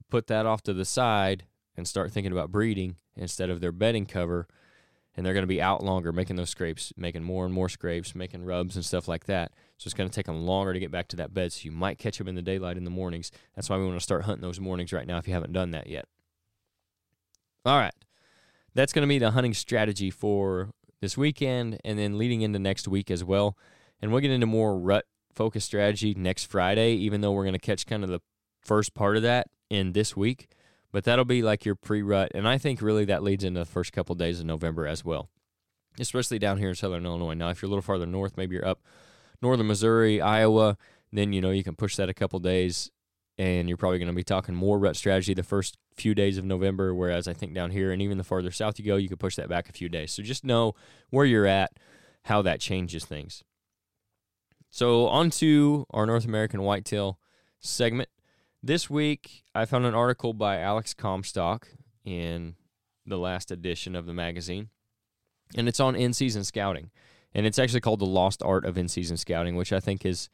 put 0.10 0.28
that 0.28 0.46
off 0.46 0.64
to 0.64 0.74
the 0.74 0.86
side 0.86 1.46
and 1.80 1.88
start 1.88 2.12
thinking 2.12 2.32
about 2.32 2.52
breeding 2.52 2.98
instead 3.16 3.50
of 3.50 3.62
their 3.62 3.72
bedding 3.72 4.06
cover 4.06 4.48
and 5.16 5.26
they're 5.26 5.34
going 5.34 5.44
to 5.44 5.48
be 5.48 5.62
out 5.62 5.84
longer 5.84 6.12
making 6.14 6.36
those 6.36 6.50
scrapes, 6.50 6.94
making 6.96 7.24
more 7.24 7.44
and 7.44 7.54
more 7.54 7.68
scrapes, 7.68 8.16
making 8.16 8.46
rubs 8.46 8.76
and 8.76 8.86
stuff 8.86 9.08
like 9.08 9.26
that. 9.26 9.52
So 9.78 9.88
it's 9.88 9.94
going 9.94 10.10
to 10.10 10.16
take 10.16 10.28
them 10.28 10.46
longer 10.46 10.74
to 10.74 10.80
get 10.80 10.92
back 10.92 11.08
to 11.10 11.16
that 11.18 11.34
bed. 11.34 11.52
So 11.52 11.62
you 11.64 11.72
might 11.72 11.98
catch 11.98 12.18
them 12.18 12.28
in 12.28 12.36
the 12.36 12.42
daylight 12.42 12.78
in 12.78 12.84
the 12.84 12.90
mornings. 12.90 13.32
That's 13.56 13.70
why 13.70 13.78
we 13.78 13.86
want 13.86 13.98
to 13.98 14.04
start 14.04 14.24
hunting 14.24 14.44
those 14.44 14.60
mornings 14.60 14.94
right 14.94 15.08
now 15.08 15.18
if 15.18 15.28
you 15.28 15.34
haven't 15.34 15.54
done 15.54 15.72
that 15.72 15.88
yet. 15.88 16.06
All 17.66 17.78
right. 17.78 17.94
That's 18.76 18.94
going 18.94 19.04
to 19.04 19.10
be 19.10 19.20
the 19.20 19.32
hunting 19.32 19.54
strategy 19.54 20.10
for 20.10 20.70
this 21.02 21.18
weekend 21.18 21.80
and 21.84 21.98
then 21.98 22.18
leading 22.18 22.42
into 22.42 22.60
next 22.60 22.88
week 22.88 23.10
as 23.10 23.24
well. 23.24 23.58
And 24.02 24.12
we'll 24.12 24.22
get 24.22 24.32
into 24.32 24.46
more 24.46 24.78
rut 24.78 25.06
focus 25.34 25.66
strategy 25.66 26.14
next 26.16 26.46
Friday, 26.46 26.94
even 26.94 27.22
though 27.22 27.32
we're 27.32 27.44
going 27.44 27.54
to 27.54 27.60
catch 27.60 27.86
kind 27.86 28.04
of 28.04 28.10
the 28.10 28.22
first 28.62 28.94
part 28.94 29.18
of 29.18 29.24
that 29.24 29.48
in 29.70 29.94
this 29.94 30.16
week. 30.16 30.50
But 30.92 31.04
that'll 31.04 31.26
be 31.26 31.44
like 31.44 31.66
your 31.66 31.76
pre 31.76 32.02
rut. 32.02 32.32
And 32.34 32.48
I 32.48 32.58
think 32.58 32.82
really 32.82 33.06
that 33.06 33.24
leads 33.24 33.44
into 33.44 33.60
the 33.60 33.66
first 33.66 33.94
couple 33.94 34.14
of 34.14 34.20
days 34.20 34.40
of 34.40 34.46
November 34.46 34.88
as 34.88 35.06
well, 35.06 35.30
especially 36.00 36.40
down 36.40 36.58
here 36.58 36.70
in 36.70 36.76
southern 36.76 37.06
Illinois. 37.06 37.36
Now, 37.36 37.50
if 37.50 37.62
you're 37.62 37.68
a 37.68 37.72
little 37.72 37.84
farther 37.84 38.06
north, 38.06 38.38
maybe 38.38 38.56
you're 38.56 38.68
up 38.68 38.82
northern 39.42 39.68
Missouri, 39.68 40.20
Iowa, 40.20 40.78
then 41.12 41.34
you 41.34 41.42
know 41.42 41.52
you 41.52 41.64
can 41.64 41.76
push 41.76 41.96
that 41.96 42.10
a 42.10 42.14
couple 42.14 42.40
days 42.40 42.92
and 43.38 43.70
you're 43.70 43.78
probably 43.78 44.00
going 44.00 44.10
to 44.10 44.14
be 44.14 44.24
talking 44.24 44.54
more 44.54 44.78
rut 44.78 44.98
strategy 44.98 45.34
the 45.34 45.44
first 45.44 45.78
few 45.96 46.14
days 46.14 46.38
of 46.38 46.44
November. 46.44 46.94
Whereas 46.94 47.28
I 47.28 47.34
think 47.34 47.54
down 47.54 47.72
here 47.72 47.92
and 47.92 48.02
even 48.02 48.18
the 48.18 48.24
farther 48.24 48.52
south 48.52 48.78
you 48.78 48.86
go, 48.86 48.98
you 48.98 49.08
could 49.08 49.20
push 49.20 49.38
that 49.38 49.48
back 49.48 49.70
a 49.70 49.74
few 49.74 49.88
days. 49.88 50.12
So 50.12 50.22
just 50.22 50.44
know 50.44 50.76
where 51.10 51.26
you're 51.26 51.48
at, 51.48 51.72
how 52.26 52.42
that 52.42 52.60
changes 52.60 53.06
things. 53.06 53.44
So 54.70 55.08
on 55.08 55.30
to 55.32 55.86
our 55.92 56.06
North 56.06 56.26
American 56.26 56.62
whitetail 56.62 57.18
segment. 57.60 58.10
This 58.62 58.90
week, 58.90 59.44
I 59.56 59.64
found 59.64 59.86
an 59.86 59.96
article 59.96 60.34
by 60.34 60.60
Alex 60.60 60.94
Comstock 60.94 61.70
in 62.04 62.56
the 63.06 63.18
last 63.18 63.52
edition 63.52 63.96
of 63.96 64.06
the 64.06 64.14
magazine, 64.14 64.68
and 65.56 65.70
it's 65.70 65.80
on 65.80 65.96
in 65.96 66.12
season 66.12 66.44
scouting. 66.44 66.92
And 67.34 67.46
it's 67.46 67.58
actually 67.58 67.80
called 67.80 68.00
The 68.00 68.06
Lost 68.06 68.44
Art 68.44 68.66
of 68.66 68.78
In 68.78 68.90
Season 68.90 69.16
Scouting, 69.16 69.56
which 69.56 69.72
I 69.72 69.80
think 69.80 70.06
is 70.06 70.30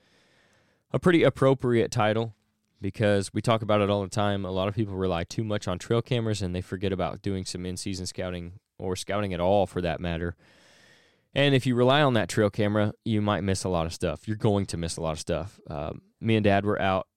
a 0.91 0.97
pretty 0.97 1.21
appropriate 1.21 1.91
title 1.91 2.33
because 2.81 3.31
we 3.31 3.41
talk 3.41 3.61
about 3.61 3.81
it 3.81 3.91
all 3.91 4.01
the 4.01 4.09
time. 4.09 4.43
A 4.43 4.49
lot 4.49 4.69
of 4.69 4.75
people 4.75 4.95
rely 4.95 5.23
too 5.23 5.43
much 5.43 5.67
on 5.67 5.77
trail 5.77 6.01
cameras 6.01 6.41
and 6.41 6.55
they 6.55 6.61
forget 6.61 6.91
about 6.91 7.21
doing 7.21 7.45
some 7.45 7.65
in 7.65 7.77
season 7.77 8.07
scouting 8.07 8.53
or 8.79 8.95
scouting 8.95 9.33
at 9.35 9.39
all 9.39 9.67
for 9.67 9.81
that 9.81 9.99
matter. 9.99 10.35
And 11.33 11.53
if 11.53 11.67
you 11.67 11.75
rely 11.75 12.01
on 12.01 12.13
that 12.13 12.29
trail 12.29 12.49
camera, 12.49 12.93
you 13.03 13.21
might 13.21 13.41
miss 13.41 13.65
a 13.65 13.69
lot 13.69 13.85
of 13.85 13.93
stuff. 13.93 14.27
You're 14.27 14.37
going 14.37 14.65
to 14.67 14.77
miss 14.77 14.97
a 14.97 15.01
lot 15.01 15.11
of 15.11 15.19
stuff. 15.19 15.59
Um, 15.69 16.01
me 16.21 16.37
and 16.37 16.43
dad 16.43 16.65
were 16.65 16.81
out 16.81 17.07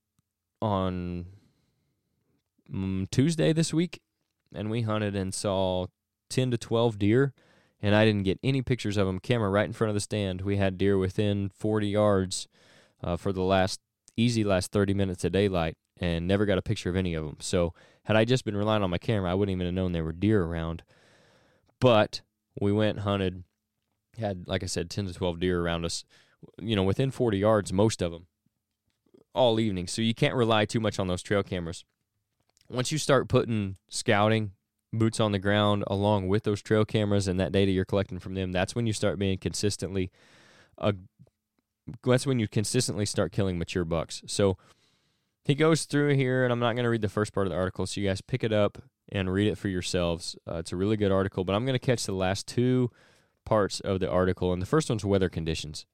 on 0.61 1.27
mm, 2.73 3.11
Tuesday 3.11 3.53
this 3.53 3.73
week, 3.73 4.01
and 4.55 4.71
we 4.71 4.83
hunted 4.83 5.15
and 5.15 5.35
saw 5.35 5.87
10 6.31 6.51
to 6.53 6.59
12 6.59 6.99
deer, 6.99 7.33
and 7.81 7.95
I 7.95 8.05
didn't 8.05 8.25
get 8.25 8.39
any 8.43 8.63
pictures 8.63 8.97
of 8.97 9.07
them. 9.07 9.19
Camera 9.19 9.51
right 9.51 9.67
in 9.67 9.73
front 9.73 9.91
of 9.91 9.95
the 9.95 10.01
stand. 10.01 10.43
We 10.43 10.57
had 10.57 10.79
deer 10.79 10.99
within 10.99 11.51
40 11.51 11.89
yards 11.89 12.49
uh, 13.03 13.17
for 13.17 13.33
the 13.33 13.43
last 13.43 13.81
easy 14.17 14.43
last 14.43 14.73
30 14.73 14.95
minutes 14.95 15.25
of 15.25 15.33
daylight, 15.33 15.77
and 16.01 16.27
never 16.27 16.45
got 16.45 16.59
a 16.59 16.63
picture 16.63 16.91
of 16.91 16.97
any 16.97 17.15
of 17.15 17.25
them. 17.25 17.37
So 17.41 17.73
had 18.05 18.17
I 18.17 18.25
just 18.25 18.45
been 18.45 18.57
relying 18.57 18.83
on 18.83 18.91
my 18.91 18.99
camera, 18.99 19.31
I 19.31 19.35
wouldn't 19.35 19.55
even 19.55 19.67
have 19.67 19.75
known 19.75 19.93
there 19.93 20.05
were 20.05 20.13
deer 20.13 20.45
around. 20.45 20.83
But 21.81 22.23
we 22.61 22.73
went 22.73 23.01
hunted, 23.01 23.45
had 24.19 24.49
like 24.49 24.63
I 24.63 24.67
said, 24.67 24.91
10 24.91 25.07
to 25.07 25.15
12 25.15 25.39
deer 25.41 25.61
around 25.61 25.85
us. 25.85 26.05
You 26.61 26.77
know, 26.77 26.85
within 26.85 27.11
40 27.11 27.39
yards, 27.39 27.73
most 27.73 28.03
of 28.03 28.13
them 28.13 28.27
all 29.39 29.61
evening. 29.61 29.87
So 29.87 30.03
you 30.03 30.15
can't 30.15 30.35
rely 30.35 30.65
too 30.65 30.81
much 30.81 30.99
on 30.99 31.09
those 31.09 31.23
trail 31.23 31.43
cameras. 31.43 31.85
Once 32.69 32.93
you 32.93 32.99
start 32.99 33.29
putting 33.29 33.77
scouting 33.89 34.53
boots 34.93 35.21
on 35.21 35.33
the 35.33 35.39
ground 35.39 35.85
along 35.87 36.29
with 36.29 36.45
those 36.45 36.63
trail 36.63 36.85
cameras 36.85 37.29
and 37.29 37.39
that 37.41 37.53
data 37.53 37.71
you're 37.71 37.85
collecting 37.85 38.19
from 38.19 38.35
them, 38.35 38.53
that's 38.53 38.75
when 38.75 38.87
you 38.87 38.93
start 38.93 39.19
being 39.19 39.39
consistently 39.39 40.11
uh, 40.79 40.93
that's 42.05 42.27
when 42.27 42.39
you 42.39 42.49
consistently 42.49 43.07
start 43.07 43.33
killing 43.33 43.59
mature 43.59 43.85
bucks. 43.85 44.23
So 44.27 44.57
he 45.45 45.55
goes 45.55 45.85
through 45.85 46.15
here, 46.15 46.45
and 46.45 46.53
I'm 46.53 46.59
not 46.59 46.75
going 46.75 46.85
to 46.85 46.91
read 46.91 47.03
the 47.03 47.09
first 47.09 47.33
part 47.33 47.47
of 47.47 47.51
the 47.51 47.59
article, 47.59 47.87
so 47.87 48.01
you 48.01 48.07
guys 48.07 48.21
pick 48.21 48.45
it 48.45 48.53
up 48.53 48.79
and 49.11 49.33
read 49.33 49.49
it 49.49 49.57
for 49.57 49.69
yourselves. 49.69 50.37
Uh, 50.49 50.57
it's 50.57 50.73
a 50.73 50.77
really 50.77 50.97
good 50.97 51.13
article, 51.13 51.45
but 51.45 51.55
I'm 51.55 51.65
going 51.65 51.79
to 51.79 51.79
catch 51.79 52.05
the 52.05 52.13
last 52.13 52.47
two 52.47 52.91
parts 53.45 53.81
of 53.81 54.01
the 54.01 54.11
article, 54.11 54.53
and 54.53 54.61
the 54.61 54.67
first 54.67 54.91
one's 54.91 55.05
weather 55.05 55.29
conditions. 55.29 55.87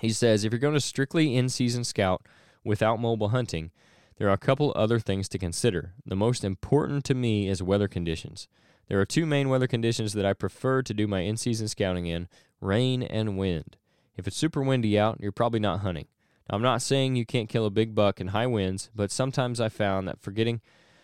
He 0.00 0.10
says 0.10 0.44
if 0.44 0.52
you're 0.52 0.58
going 0.58 0.74
to 0.74 0.80
strictly 0.80 1.36
in 1.36 1.48
season 1.48 1.84
scout, 1.84 2.26
without 2.64 3.00
mobile 3.00 3.28
hunting, 3.28 3.70
there 4.16 4.28
are 4.28 4.34
a 4.34 4.38
couple 4.38 4.72
other 4.76 4.98
things 4.98 5.28
to 5.28 5.38
consider. 5.38 5.92
The 6.06 6.16
most 6.16 6.44
important 6.44 7.04
to 7.06 7.14
me 7.14 7.48
is 7.48 7.62
weather 7.62 7.88
conditions. 7.88 8.48
There 8.88 9.00
are 9.00 9.06
two 9.06 9.26
main 9.26 9.48
weather 9.48 9.66
conditions 9.66 10.12
that 10.12 10.26
I 10.26 10.32
prefer 10.34 10.82
to 10.82 10.94
do 10.94 11.06
my 11.06 11.20
in 11.20 11.36
season 11.36 11.68
scouting 11.68 12.06
in 12.06 12.28
rain 12.60 13.02
and 13.02 13.38
wind. 13.38 13.76
If 14.16 14.26
it's 14.26 14.36
super 14.36 14.62
windy 14.62 14.98
out, 14.98 15.18
you're 15.20 15.32
probably 15.32 15.60
not 15.60 15.80
hunting. 15.80 16.06
Now, 16.48 16.56
I'm 16.56 16.62
not 16.62 16.82
saying 16.82 17.16
you 17.16 17.26
can't 17.26 17.48
kill 17.48 17.66
a 17.66 17.70
big 17.70 17.94
buck 17.94 18.20
in 18.20 18.28
high 18.28 18.46
winds, 18.46 18.90
but 18.94 19.10
sometimes 19.10 19.60
I 19.60 19.68
found 19.68 20.06
that 20.06 20.20
forgetting 20.20 20.60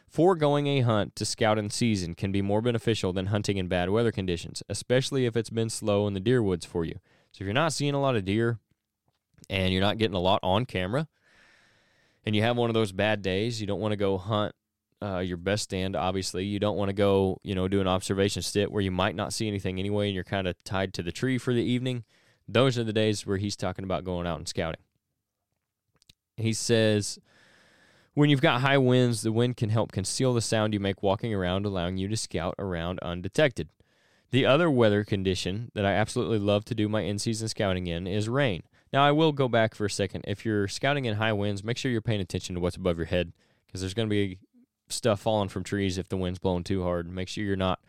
foregoing 0.09 0.67
a 0.67 0.81
hunt 0.81 1.17
to 1.17 1.25
scout 1.25 1.59
in 1.59 1.71
season 1.71 2.15
can 2.15 2.33
be 2.33 2.43
more 2.43 2.61
beneficial 2.61 3.13
than 3.13 3.27
hunting 3.27 3.57
in 3.57 3.69
bad 3.69 3.91
weather 3.91 4.13
conditions, 4.13 4.63
especially 4.69 5.25
if 5.25 5.37
it's 5.37 5.51
been 5.51 5.71
slow 5.71 6.07
in 6.07 6.15
the 6.15 6.21
deer 6.21 6.43
woods 6.43 6.67
for 6.67 6.85
you. 6.85 6.97
So 7.33 7.43
if 7.43 7.47
you're 7.47 7.55
not 7.55 7.73
seeing 7.73 7.95
a 7.95 8.01
lot 8.01 8.17
of 8.17 8.25
deer 8.25 8.59
and 9.49 9.73
you're 9.73 9.81
not 9.81 9.99
getting 9.99 10.17
a 10.17 10.21
lot 10.21 10.41
on 10.43 10.67
camera, 10.67 11.09
and 12.25 12.37
you 12.37 12.43
have 12.43 12.57
one 12.57 12.71
of 12.71 12.75
those 12.75 12.93
bad 12.93 13.23
days, 13.23 13.61
you 13.61 13.67
don't 13.67 13.81
want 13.81 13.93
to 13.93 13.97
go 13.97 14.19
hunt 14.19 14.55
uh, 15.03 15.19
your 15.19 15.37
best 15.37 15.65
stand. 15.65 15.97
Obviously, 15.97 16.45
you 16.45 16.59
don't 16.59 16.77
want 16.77 16.89
to 16.89 16.95
go, 16.95 17.39
you 17.43 17.55
know, 17.55 17.69
do 17.69 17.81
an 17.81 17.89
observation 17.89 18.43
sit 18.43 18.71
where 18.71 18.83
you 18.83 18.91
might 18.91 19.15
not 19.15 19.33
see 19.33 19.49
anything 19.49 19.79
anyway, 19.79 20.07
and 20.07 20.15
you're 20.15 20.25
kind 20.25 20.47
of 20.47 20.63
tied 20.65 20.93
to 20.95 21.03
the 21.03 21.13
tree 21.13 21.39
for 21.39 21.55
the 21.55 21.63
evening. 21.63 22.05
Those 22.47 22.77
are 22.79 22.85
the 22.85 22.93
days 22.93 23.27
where 23.27 23.39
he's 23.39 23.57
talking 23.57 23.85
about 23.85 24.05
going 24.05 24.27
out 24.27 24.39
and 24.39 24.49
scouting. 24.49 24.81
He 26.37 26.53
says, 26.53 27.19
when 28.15 28.29
you've 28.29 28.41
got 28.41 28.61
high 28.61 28.79
winds, 28.79 29.23
the 29.23 29.33
wind 29.33 29.57
can 29.57 29.71
help 29.71 29.93
conceal 29.93 30.35
the 30.35 30.41
sound 30.41 30.75
you 30.75 30.81
make 30.81 31.03
walking 31.03 31.33
around, 31.33 31.65
allowing 31.65 31.97
you 31.97 32.09
to 32.09 32.17
scout 32.17 32.55
around 32.59 32.99
undetected. 33.01 33.69
The 34.31 34.47
other 34.47 34.71
weather 34.71 35.05
condition 35.05 35.71
that 35.75 35.85
I 35.85 35.93
absolutely 35.93 36.39
love 36.39 36.65
to 36.67 36.75
do 36.75 36.89
my 36.89 37.03
in 37.03 37.19
season 37.19 37.49
scouting 37.49 37.87
in 37.87 38.07
is 38.07 38.29
rain. 38.29 38.63
Now, 38.93 39.05
I 39.05 39.13
will 39.13 39.33
go 39.33 39.49
back 39.49 39.75
for 39.75 39.85
a 39.85 39.91
second. 39.91 40.25
If 40.27 40.45
you're 40.45 40.67
scouting 40.67 41.05
in 41.05 41.17
high 41.17 41.33
winds, 41.33 41.63
make 41.63 41.77
sure 41.77 41.91
you're 41.91 42.01
paying 42.01 42.21
attention 42.21 42.55
to 42.57 42.61
what's 42.61 42.77
above 42.77 42.97
your 42.97 43.07
head 43.07 43.33
because 43.67 43.81
there's 43.81 43.95
going 43.95 44.09
to 44.09 44.11
be 44.11 44.39
stuff 44.89 45.21
falling 45.21 45.49
from 45.49 45.63
trees 45.63 45.99
if 45.99 46.09
the 46.09 46.17
wind's 46.17 46.39
blowing 46.39 46.65
too 46.65 46.83
hard. 46.83 47.09
Make 47.09 47.29
sure 47.29 47.45
you're 47.45 47.57
not 47.57 47.81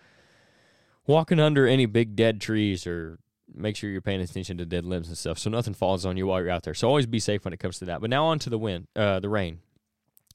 walking 1.07 1.39
under 1.39 1.65
any 1.65 1.87
big 1.87 2.15
dead 2.15 2.39
trees 2.39 2.85
or 2.85 3.17
make 3.53 3.75
sure 3.75 3.89
you're 3.89 4.01
paying 4.01 4.21
attention 4.21 4.57
to 4.57 4.65
dead 4.65 4.85
limbs 4.85 5.07
and 5.07 5.17
stuff 5.17 5.37
so 5.37 5.49
nothing 5.49 5.73
falls 5.73 6.05
on 6.05 6.17
you 6.17 6.27
while 6.27 6.39
you're 6.39 6.51
out 6.51 6.63
there. 6.63 6.73
So 6.73 6.87
always 6.87 7.07
be 7.07 7.19
safe 7.19 7.43
when 7.43 7.53
it 7.53 7.59
comes 7.59 7.79
to 7.79 7.85
that. 7.85 7.99
But 7.99 8.09
now 8.09 8.25
on 8.25 8.39
to 8.39 8.49
the 8.49 8.59
wind, 8.59 8.87
uh, 8.95 9.19
the 9.19 9.29
rain. 9.29 9.59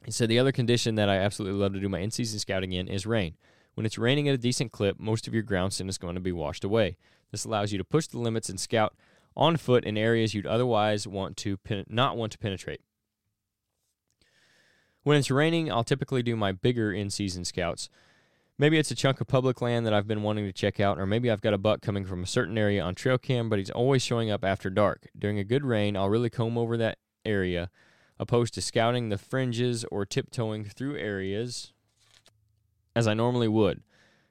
Said 0.08 0.28
the 0.28 0.38
other 0.38 0.52
condition 0.52 0.94
that 0.96 1.08
I 1.08 1.16
absolutely 1.16 1.58
love 1.58 1.73
to 1.73 1.80
do 1.80 1.88
my 1.88 1.99
in-season 1.99 2.38
scouting 2.38 2.73
in 2.73 2.87
is 2.87 3.06
rain. 3.06 3.35
When 3.75 3.85
it's 3.85 3.99
raining 3.99 4.28
at 4.28 4.35
a 4.35 4.38
decent 4.38 4.70
clip, 4.70 5.00
most 5.00 5.26
of 5.26 5.35
your 5.35 5.42
ground 5.42 5.73
sin 5.73 5.88
is 5.88 5.99
going 5.99 6.14
to 6.14 6.20
be 6.20 6.30
washed 6.30 6.62
away. 6.62 6.96
This 7.32 7.44
allows 7.44 7.73
you 7.73 7.78
to 7.78 7.85
push 7.85 8.06
the 8.06 8.18
limits 8.18 8.49
and 8.49 8.61
scout 8.61 8.94
on 9.37 9.57
foot 9.57 9.85
in 9.85 9.99
areas 9.99 10.35
you'd 10.35 10.47
otherwise 10.47 11.07
want 11.07 11.37
to 11.38 11.57
pen- 11.59 11.85
not 11.88 12.16
want 12.16 12.33
to 12.33 12.38
penetrate. 12.38 12.81
When 15.02 15.16
it's 15.16 15.31
raining, 15.31 15.71
I'll 15.71 15.85
typically 15.85 16.23
do 16.23 16.35
my 16.35 16.52
bigger 16.52 16.93
in-season 16.93 17.45
scouts. 17.45 17.88
Maybe 18.59 18.78
it's 18.78 18.90
a 18.90 18.97
chunk 18.97 19.21
of 19.21 19.26
public 19.26 19.61
land 19.61 19.87
that 19.87 19.93
I've 19.93 20.09
been 20.09 20.23
wanting 20.23 20.47
to 20.47 20.52
check 20.52 20.81
out, 20.81 20.99
or 20.99 21.07
maybe 21.07 21.31
I've 21.31 21.43
got 21.43 21.55
a 21.55 21.59
buck 21.59 21.83
coming 21.83 22.07
from 22.07 22.23
a 22.23 22.26
certain 22.26 22.57
area 22.57 22.83
on 22.83 22.95
trail 22.95 23.19
cam, 23.19 23.49
but 23.49 23.59
he's 23.59 23.71
always 23.71 24.02
showing 24.02 24.31
up 24.31 24.45
after 24.45 24.71
dark. 24.71 25.09
During 25.16 25.38
a 25.38 25.45
good 25.45 25.64
rain, 25.64 25.97
I'll 25.97 26.09
really 26.09 26.31
comb 26.31 26.57
over 26.57 26.76
that 26.78 26.99
area, 27.25 27.71
opposed 28.19 28.55
to 28.55 28.62
scouting 28.62 29.11
the 29.11 29.19
fringes 29.19 29.85
or 29.93 30.07
tiptoeing 30.07 30.64
through 30.64 30.97
areas 30.97 31.73
as 32.97 33.07
I 33.07 33.12
normally 33.12 33.47
would. 33.47 33.83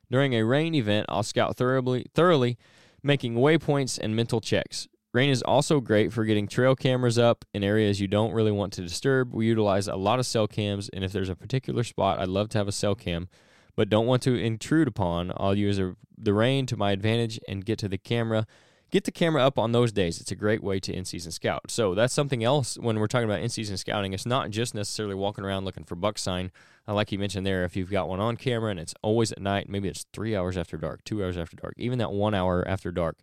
During 0.09 0.33
a 0.33 0.43
rain 0.43 0.73
event, 0.73 1.05
I'll 1.07 1.23
scout 1.23 1.55
thoroughly, 1.55 2.07
thoroughly 2.13 2.57
making 3.03 3.35
waypoints 3.35 3.99
and 3.99 4.15
mental 4.15 4.41
checks. 4.41 4.87
Rain 5.15 5.29
is 5.29 5.41
also 5.43 5.79
great 5.79 6.11
for 6.11 6.25
getting 6.25 6.45
trail 6.45 6.75
cameras 6.75 7.17
up 7.17 7.45
in 7.53 7.63
areas 7.63 8.01
you 8.01 8.07
don't 8.07 8.33
really 8.33 8.51
want 8.51 8.73
to 8.73 8.81
disturb. 8.81 9.33
We 9.33 9.45
utilize 9.45 9.87
a 9.87 9.95
lot 9.95 10.19
of 10.19 10.25
cell 10.25 10.45
cams, 10.45 10.89
and 10.89 11.05
if 11.05 11.13
there's 11.13 11.29
a 11.29 11.37
particular 11.37 11.85
spot 11.85 12.19
I'd 12.19 12.27
love 12.27 12.49
to 12.49 12.57
have 12.57 12.67
a 12.67 12.73
cell 12.73 12.95
cam, 12.95 13.29
but 13.77 13.87
don't 13.87 14.07
want 14.07 14.23
to 14.23 14.35
intrude 14.35 14.89
upon, 14.89 15.31
I'll 15.37 15.55
use 15.55 15.79
a, 15.79 15.95
the 16.17 16.33
rain 16.33 16.65
to 16.65 16.75
my 16.75 16.91
advantage 16.91 17.39
and 17.47 17.63
get 17.63 17.79
to 17.79 17.87
the 17.87 17.97
camera. 17.97 18.45
Get 18.91 19.05
the 19.05 19.11
camera 19.11 19.41
up 19.41 19.57
on 19.57 19.71
those 19.71 19.93
days. 19.93 20.19
It's 20.19 20.31
a 20.31 20.35
great 20.35 20.61
way 20.61 20.81
to 20.81 20.93
in 20.93 21.05
season 21.05 21.31
scout. 21.31 21.71
So 21.71 21.95
that's 21.95 22.13
something 22.13 22.43
else 22.43 22.77
when 22.77 22.99
we're 22.99 23.07
talking 23.07 23.29
about 23.29 23.39
in 23.39 23.47
season 23.47 23.77
scouting. 23.77 24.11
It's 24.11 24.25
not 24.25 24.49
just 24.49 24.75
necessarily 24.75 25.15
walking 25.15 25.45
around 25.45 25.63
looking 25.63 25.85
for 25.85 25.95
buck 25.95 26.17
sign. 26.17 26.51
Like 26.89 27.13
you 27.13 27.19
mentioned 27.19 27.47
there, 27.47 27.63
if 27.63 27.77
you've 27.77 27.89
got 27.89 28.09
one 28.09 28.19
on 28.19 28.35
camera 28.35 28.69
and 28.69 28.81
it's 28.81 28.93
always 29.01 29.31
at 29.31 29.41
night, 29.41 29.69
maybe 29.69 29.87
it's 29.87 30.05
three 30.11 30.35
hours 30.35 30.57
after 30.57 30.75
dark, 30.75 31.05
two 31.05 31.23
hours 31.23 31.37
after 31.37 31.55
dark, 31.55 31.75
even 31.77 31.99
that 31.99 32.11
one 32.11 32.33
hour 32.33 32.67
after 32.67 32.91
dark, 32.91 33.17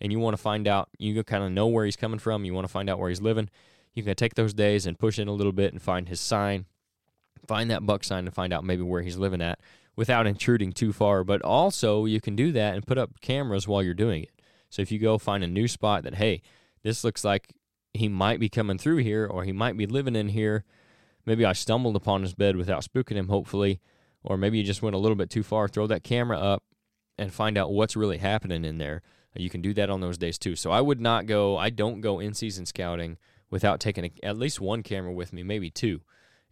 and 0.00 0.12
you 0.12 0.18
want 0.18 0.36
to 0.36 0.42
find 0.42 0.66
out, 0.66 0.88
you 0.98 1.22
kind 1.24 1.44
of 1.44 1.52
know 1.52 1.66
where 1.66 1.84
he's 1.84 1.96
coming 1.96 2.18
from, 2.18 2.44
you 2.44 2.54
want 2.54 2.66
to 2.66 2.72
find 2.72 2.88
out 2.88 2.98
where 2.98 3.08
he's 3.08 3.20
living, 3.20 3.50
you 3.94 4.02
can 4.02 4.14
take 4.14 4.34
those 4.34 4.54
days 4.54 4.86
and 4.86 4.98
push 4.98 5.18
in 5.18 5.28
a 5.28 5.32
little 5.32 5.52
bit 5.52 5.72
and 5.72 5.82
find 5.82 6.08
his 6.08 6.20
sign, 6.20 6.66
find 7.46 7.70
that 7.70 7.84
buck 7.84 8.04
sign 8.04 8.24
to 8.24 8.30
find 8.30 8.52
out 8.52 8.64
maybe 8.64 8.82
where 8.82 9.02
he's 9.02 9.16
living 9.16 9.42
at 9.42 9.58
without 9.96 10.26
intruding 10.26 10.72
too 10.72 10.92
far. 10.92 11.24
But 11.24 11.42
also, 11.42 12.04
you 12.04 12.20
can 12.20 12.36
do 12.36 12.52
that 12.52 12.74
and 12.74 12.86
put 12.86 12.98
up 12.98 13.20
cameras 13.20 13.68
while 13.68 13.82
you're 13.82 13.94
doing 13.94 14.22
it. 14.22 14.30
So 14.70 14.82
if 14.82 14.92
you 14.92 14.98
go 14.98 15.18
find 15.18 15.42
a 15.42 15.48
new 15.48 15.68
spot 15.68 16.04
that, 16.04 16.14
hey, 16.14 16.42
this 16.82 17.04
looks 17.04 17.24
like 17.24 17.52
he 17.92 18.08
might 18.08 18.40
be 18.40 18.48
coming 18.48 18.78
through 18.78 18.98
here 18.98 19.26
or 19.26 19.44
he 19.44 19.52
might 19.52 19.76
be 19.76 19.86
living 19.86 20.16
in 20.16 20.28
here, 20.28 20.64
maybe 21.26 21.44
I 21.44 21.52
stumbled 21.52 21.96
upon 21.96 22.22
his 22.22 22.34
bed 22.34 22.56
without 22.56 22.84
spooking 22.84 23.16
him, 23.16 23.28
hopefully, 23.28 23.80
or 24.22 24.36
maybe 24.36 24.58
you 24.58 24.64
just 24.64 24.82
went 24.82 24.94
a 24.94 24.98
little 24.98 25.16
bit 25.16 25.28
too 25.28 25.42
far, 25.42 25.66
throw 25.66 25.86
that 25.88 26.04
camera 26.04 26.38
up 26.38 26.62
and 27.18 27.32
find 27.32 27.58
out 27.58 27.72
what's 27.72 27.96
really 27.96 28.18
happening 28.18 28.64
in 28.64 28.78
there. 28.78 29.02
You 29.34 29.50
can 29.50 29.60
do 29.60 29.72
that 29.74 29.90
on 29.90 30.00
those 30.00 30.18
days 30.18 30.38
too. 30.38 30.56
So 30.56 30.70
I 30.70 30.80
would 30.80 31.00
not 31.00 31.26
go, 31.26 31.56
I 31.56 31.70
don't 31.70 32.00
go 32.00 32.18
in 32.18 32.34
season 32.34 32.66
scouting 32.66 33.16
without 33.50 33.80
taking 33.80 34.04
a, 34.04 34.10
at 34.22 34.36
least 34.36 34.60
one 34.60 34.82
camera 34.82 35.12
with 35.12 35.32
me, 35.32 35.42
maybe 35.42 35.70
two 35.70 36.00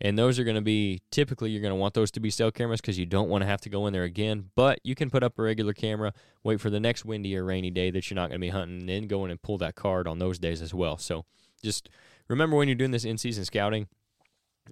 and 0.01 0.19
those 0.19 0.39
are 0.39 0.45
going 0.45 0.55
to 0.55 0.63
be 0.63 1.03
typically 1.11 1.51
you're 1.51 1.61
going 1.63 1.73
to 1.73 1.77
want 1.77 1.95
those 1.95 2.11
to 2.13 2.21
be 2.21 2.31
cell 2.31 2.51
cameras 2.51 2.81
because 2.81 2.99
you 2.99 3.07
don't 3.07 3.29
want 3.29 3.43
to 3.43 3.47
have 3.47 3.61
to 3.63 3.69
go 3.69 3.87
in 3.87 3.93
there 3.93 4.05
again. 4.05 4.51
But 4.55 4.79
you 4.85 4.95
can 4.95 5.11
put 5.11 5.23
up 5.23 5.39
a 5.39 5.43
regular 5.43 5.73
camera, 5.73 6.13
wait 6.45 6.61
for 6.61 6.71
the 6.71 6.81
next 6.81 7.05
windy 7.05 7.37
or 7.37 7.45
rainy 7.45 7.71
day 7.71 7.91
that 7.91 8.09
you're 8.09 8.17
not 8.17 8.29
going 8.29 8.41
to 8.41 8.47
be 8.47 8.51
hunting, 8.51 8.81
and 8.81 8.89
then 8.89 9.09
go 9.09 9.25
in 9.25 9.31
and 9.31 9.43
pull 9.43 9.59
that 9.59 9.75
card 9.75 10.07
on 10.07 10.19
those 10.19 10.39
days 10.39 10.63
as 10.63 10.73
well. 10.73 10.99
So 10.99 11.25
just 11.63 11.89
remember 12.29 12.57
when 12.57 12.69
you're 12.69 12.77
doing 12.77 12.93
this 12.93 13.05
in 13.05 13.19
season 13.19 13.45
scouting, 13.45 13.89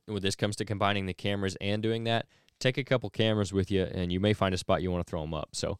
when 0.07 0.23
this 0.23 0.37
comes 0.37 0.57
to 0.57 0.65
combining 0.65 1.07
the 1.07 1.15
cameras 1.15 1.57
and 1.61 1.83
doing 1.83 2.05
that, 2.05 2.27
take 2.61 2.79
a 2.79 2.85
couple 2.85 3.11
cameras 3.11 3.53
with 3.53 3.71
you, 3.71 3.83
and 3.83 4.13
you 4.13 4.21
may 4.21 4.33
find 4.33 4.55
a 4.55 4.59
spot 4.59 4.83
you 4.83 4.93
want 4.93 5.05
to 5.05 5.11
throw 5.11 5.23
them 5.23 5.35
up. 5.35 5.49
So 5.53 5.79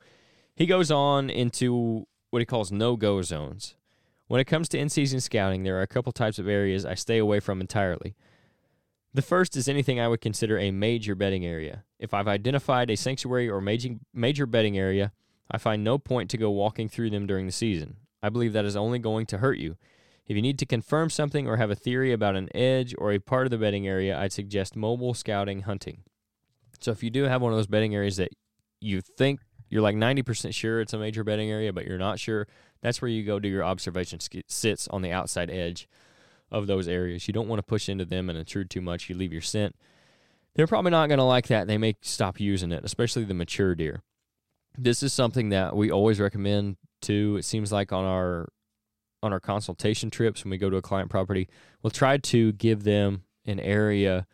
he 0.57 0.67
goes 0.67 0.91
on 0.91 1.31
into 1.31 2.07
what 2.37 2.43
he 2.43 2.47
calls 2.47 2.71
no 2.71 2.97
go 2.97 3.23
zones. 3.23 3.77
When 4.27 4.43
it 4.43 4.45
comes 4.45 4.69
to 4.69 4.79
in 4.79 4.91
season 4.91 5.21
scouting, 5.21 5.63
there 5.63 5.79
are 5.79 5.83
a 5.83 5.87
couple 5.87 6.13
types 6.13 6.39
of 6.39 6.47
areas 6.47 6.85
I 6.85 6.93
stay 6.93 7.17
away 7.17 7.41
from 7.41 7.63
entirely. 7.63 8.15
The 9.15 9.23
first 9.23 9.57
is 9.57 9.69
anything 9.69 9.99
I 9.99 10.09
would 10.09 10.21
consider 10.21 10.59
a 10.59 10.71
major 10.71 11.15
bedding 11.15 11.47
area. 11.47 11.85
If 11.99 12.13
I've 12.13 12.29
identified 12.29 12.91
a 12.91 12.97
sanctuary 12.97 13.49
or 13.49 13.63
major, 13.63 13.95
major 14.13 14.45
bedding 14.45 14.77
area, 14.77 15.13
I 15.51 15.57
find 15.57 15.83
no 15.83 15.97
point 15.97 16.29
to 16.29 16.37
go 16.37 16.51
walking 16.51 16.91
through 16.91 17.09
them 17.09 17.27
during 17.27 17.47
the 17.47 17.53
season. 17.53 17.97
I 18.23 18.29
believe 18.29 18.53
that 18.53 18.67
is 18.67 18.77
only 18.77 18.99
going 18.99 19.25
to 19.27 19.39
hurt 19.39 19.57
you. 19.57 19.79
If 20.27 20.37
you 20.37 20.43
need 20.43 20.59
to 20.59 20.67
confirm 20.67 21.09
something 21.09 21.49
or 21.49 21.57
have 21.57 21.71
a 21.71 21.75
theory 21.75 22.13
about 22.13 22.37
an 22.37 22.55
edge 22.55 22.95
or 22.99 23.13
a 23.13 23.19
part 23.19 23.47
of 23.47 23.51
the 23.51 23.57
bedding 23.57 23.89
area, 23.89 24.19
I'd 24.19 24.35
suggest 24.35 24.77
mobile 24.77 25.15
scouting 25.15 25.63
hunting. 25.63 26.03
So 26.81 26.91
if 26.91 27.03
you 27.03 27.09
do 27.09 27.23
have 27.23 27.41
one 27.41 27.53
of 27.53 27.59
those 27.59 27.67
bedding 27.67 27.95
areas 27.95 28.19
that 28.19 28.33
you 28.79 29.01
think 29.01 29.41
you're 29.69 29.83
like 29.83 29.97
90% 29.97 30.55
sure 30.55 30.81
it's 30.81 30.93
a 30.93 30.99
major 30.99 31.25
bedding 31.25 31.51
area, 31.51 31.73
but 31.73 31.87
you're 31.87 31.99
not 31.99 32.19
sure, 32.19 32.47
that's 32.83 33.03
where 33.03 33.11
you 33.11 33.25
go 33.25 33.39
do 33.39 33.49
your 33.49 33.65
observation 33.65 34.19
sits 34.49 34.89
on 34.89 35.03
the 35.03 35.13
outside 35.13 35.51
edge 35.51 35.89
of 36.51 36.67
those 36.67 36.87
areas. 36.89 37.27
You 37.27 37.35
don't 37.35 37.49
want 37.49 37.59
to 37.59 37.65
push 37.65 37.89
into 37.89 38.05
them 38.05 38.29
and 38.31 38.39
intrude 38.39 38.71
too 38.71 38.81
much. 38.81 39.09
You 39.09 39.17
leave 39.17 39.33
your 39.33 39.43
scent. 39.43 39.75
They're 40.55 40.67
probably 40.67 40.91
not 40.91 41.09
going 41.09 41.19
to 41.19 41.25
like 41.25 41.49
that. 41.49 41.67
They 41.67 41.79
may 41.79 41.97
stop 42.01 42.41
using 42.41 42.73
it, 42.73 42.85
especially 42.85 43.25
the 43.25 43.35
mature 43.35 43.75
deer. 43.75 44.03
This 44.79 45.03
is 45.03 45.13
something 45.13 45.51
that 45.51 45.77
we 45.77 45.91
always 45.91 46.21
recommend 46.21 46.77
too. 47.03 47.37
It 47.39 47.45
seems 47.45 47.73
like 47.73 47.93
on 47.93 48.05
our 48.05 48.49
on 49.23 49.33
our 49.33 49.41
consultation 49.41 50.11
trips 50.11 50.45
when 50.45 50.51
we 50.51 50.59
go 50.59 50.71
to 50.71 50.77
a 50.77 50.83
client 50.83 51.11
property, 51.11 51.49
we'll 51.83 51.91
try 51.91 52.17
to 52.19 52.53
give 52.53 52.85
them 52.85 53.23
an 53.47 53.59
area 53.59 54.27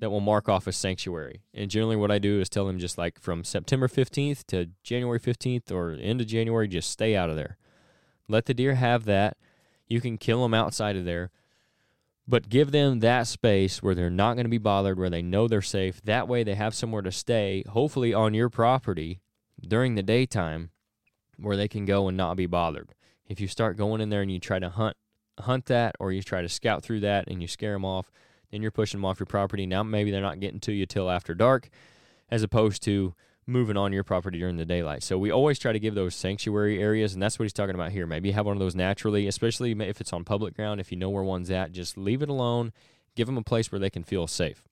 that 0.00 0.10
will 0.10 0.20
mark 0.20 0.48
off 0.48 0.66
a 0.66 0.72
sanctuary. 0.72 1.42
And 1.52 1.70
generally 1.70 1.96
what 1.96 2.10
I 2.10 2.18
do 2.18 2.40
is 2.40 2.48
tell 2.48 2.66
them 2.66 2.78
just 2.78 2.98
like 2.98 3.20
from 3.20 3.44
September 3.44 3.88
15th 3.88 4.44
to 4.48 4.70
January 4.82 5.20
15th 5.20 5.70
or 5.70 5.92
end 5.92 6.20
of 6.20 6.26
January, 6.26 6.68
just 6.68 6.90
stay 6.90 7.16
out 7.16 7.30
of 7.30 7.36
there. 7.36 7.56
Let 8.28 8.46
the 8.46 8.54
deer 8.54 8.74
have 8.74 9.04
that. 9.04 9.36
You 9.86 10.00
can 10.00 10.18
kill 10.18 10.42
them 10.42 10.54
outside 10.54 10.96
of 10.96 11.04
there 11.04 11.30
but 12.28 12.50
give 12.50 12.72
them 12.72 13.00
that 13.00 13.26
space 13.26 13.82
where 13.82 13.94
they're 13.94 14.10
not 14.10 14.34
going 14.34 14.44
to 14.44 14.50
be 14.50 14.58
bothered, 14.58 14.98
where 14.98 15.08
they 15.08 15.22
know 15.22 15.48
they're 15.48 15.62
safe. 15.62 16.02
That 16.02 16.28
way, 16.28 16.44
they 16.44 16.54
have 16.54 16.74
somewhere 16.74 17.00
to 17.00 17.10
stay, 17.10 17.64
hopefully 17.70 18.12
on 18.12 18.34
your 18.34 18.50
property 18.50 19.22
during 19.66 19.94
the 19.94 20.02
daytime, 20.02 20.70
where 21.38 21.56
they 21.56 21.68
can 21.68 21.86
go 21.86 22.06
and 22.06 22.18
not 22.18 22.36
be 22.36 22.46
bothered. 22.46 22.94
If 23.26 23.40
you 23.40 23.48
start 23.48 23.78
going 23.78 24.02
in 24.02 24.10
there 24.10 24.20
and 24.20 24.30
you 24.30 24.38
try 24.38 24.58
to 24.58 24.68
hunt 24.68 24.96
hunt 25.40 25.66
that, 25.66 25.94
or 26.00 26.12
you 26.12 26.20
try 26.20 26.42
to 26.42 26.48
scout 26.48 26.82
through 26.82 26.98
that 26.98 27.28
and 27.28 27.40
you 27.40 27.46
scare 27.46 27.72
them 27.72 27.84
off, 27.84 28.10
then 28.50 28.62
you're 28.62 28.70
pushing 28.70 28.98
them 28.98 29.04
off 29.04 29.20
your 29.20 29.26
property. 29.26 29.66
Now 29.66 29.82
maybe 29.82 30.10
they're 30.10 30.20
not 30.20 30.40
getting 30.40 30.60
to 30.60 30.72
you 30.72 30.86
till 30.86 31.10
after 31.10 31.34
dark, 31.34 31.68
as 32.30 32.42
opposed 32.42 32.82
to 32.84 33.14
moving 33.46 33.76
on 33.76 33.92
your 33.92 34.04
property 34.04 34.38
during 34.38 34.56
the 34.56 34.64
daylight. 34.64 35.02
So 35.02 35.16
we 35.16 35.30
always 35.30 35.58
try 35.58 35.72
to 35.72 35.80
give 35.80 35.94
those 35.94 36.14
sanctuary 36.14 36.82
areas, 36.82 37.14
and 37.14 37.22
that's 37.22 37.38
what 37.38 37.44
he's 37.44 37.52
talking 37.52 37.74
about 37.74 37.92
here. 37.92 38.06
Maybe 38.06 38.30
have 38.32 38.46
one 38.46 38.56
of 38.56 38.60
those 38.60 38.74
naturally, 38.74 39.26
especially 39.26 39.72
if 39.72 40.00
it's 40.00 40.12
on 40.12 40.24
public 40.24 40.54
ground. 40.54 40.80
If 40.80 40.92
you 40.92 40.98
know 40.98 41.08
where 41.08 41.22
one's 41.22 41.50
at, 41.50 41.72
just 41.72 41.96
leave 41.96 42.22
it 42.22 42.28
alone. 42.28 42.72
Give 43.16 43.26
them 43.26 43.38
a 43.38 43.42
place 43.42 43.72
where 43.72 43.78
they 43.78 43.90
can 43.90 44.04
feel 44.04 44.26
safe. 44.26 44.62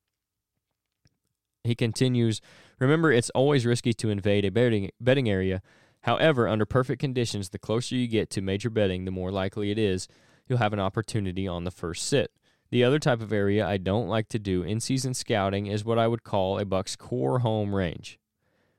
He 1.64 1.75
continues, 1.75 2.40
remember 2.78 3.11
it's 3.11 3.30
always 3.30 3.66
risky 3.66 3.92
to 3.95 4.11
invade 4.11 4.45
a 4.45 4.50
bedding, 4.50 4.90
bedding 5.00 5.28
area. 5.28 5.62
However, 6.02 6.47
under 6.47 6.66
perfect 6.66 7.00
conditions, 7.00 7.49
the 7.49 7.59
closer 7.59 7.97
you 7.97 8.06
get 8.06 8.30
to 8.30 8.40
major 8.40 8.71
bedding, 8.71 9.04
the 9.04 9.11
more 9.11 9.33
likely 9.33 9.71
it 9.71 9.78
is 9.78 10.06
you'll 10.47 10.59
have 10.59 10.73
an 10.73 10.78
opportunity 10.78 11.49
on 11.49 11.64
the 11.64 11.71
first 11.71 12.06
sit. 12.06 12.30
The 12.70 12.82
other 12.82 12.99
type 12.99 13.20
of 13.20 13.32
area 13.32 13.66
I 13.66 13.76
don't 13.76 14.08
like 14.08 14.28
to 14.30 14.38
do 14.38 14.62
in 14.62 14.80
season 14.80 15.14
scouting 15.14 15.66
is 15.66 15.85
what 15.85 15.99
I 15.99 16.08
would 16.08 16.25
call 16.25 16.58
a 16.58 16.64
buck's 16.64 16.96
core 16.96 17.38
home 17.38 17.75
range. 17.75 18.18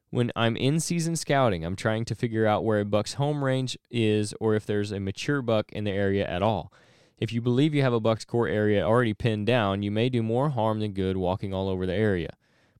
When 0.09 0.31
I'm 0.35 0.55
in 0.57 0.79
season 0.79 1.15
scouting, 1.15 1.63
I'm 1.63 1.75
trying 1.75 2.05
to 2.05 2.15
figure 2.15 2.45
out 2.45 2.65
where 2.65 2.79
a 2.79 2.85
buck's 2.85 3.13
home 3.13 3.43
range 3.43 3.77
is 3.89 4.33
or 4.39 4.55
if 4.55 4.65
there's 4.65 4.91
a 4.91 4.99
mature 4.99 5.41
buck 5.41 5.71
in 5.71 5.85
the 5.85 5.91
area 5.91 6.25
at 6.27 6.43
all. 6.43 6.71
If 7.17 7.31
you 7.33 7.41
believe 7.41 7.73
you 7.73 7.81
have 7.81 7.93
a 7.93 7.99
buck's 7.99 8.25
core 8.25 8.47
area 8.47 8.85
already 8.85 9.13
pinned 9.13 9.47
down, 9.47 9.83
you 9.83 9.91
may 9.91 10.09
do 10.09 10.21
more 10.21 10.49
harm 10.49 10.79
than 10.79 10.91
good 10.91 11.17
walking 11.17 11.53
all 11.53 11.67
over 11.67 11.85
the 11.85 11.93
area. 11.93 12.29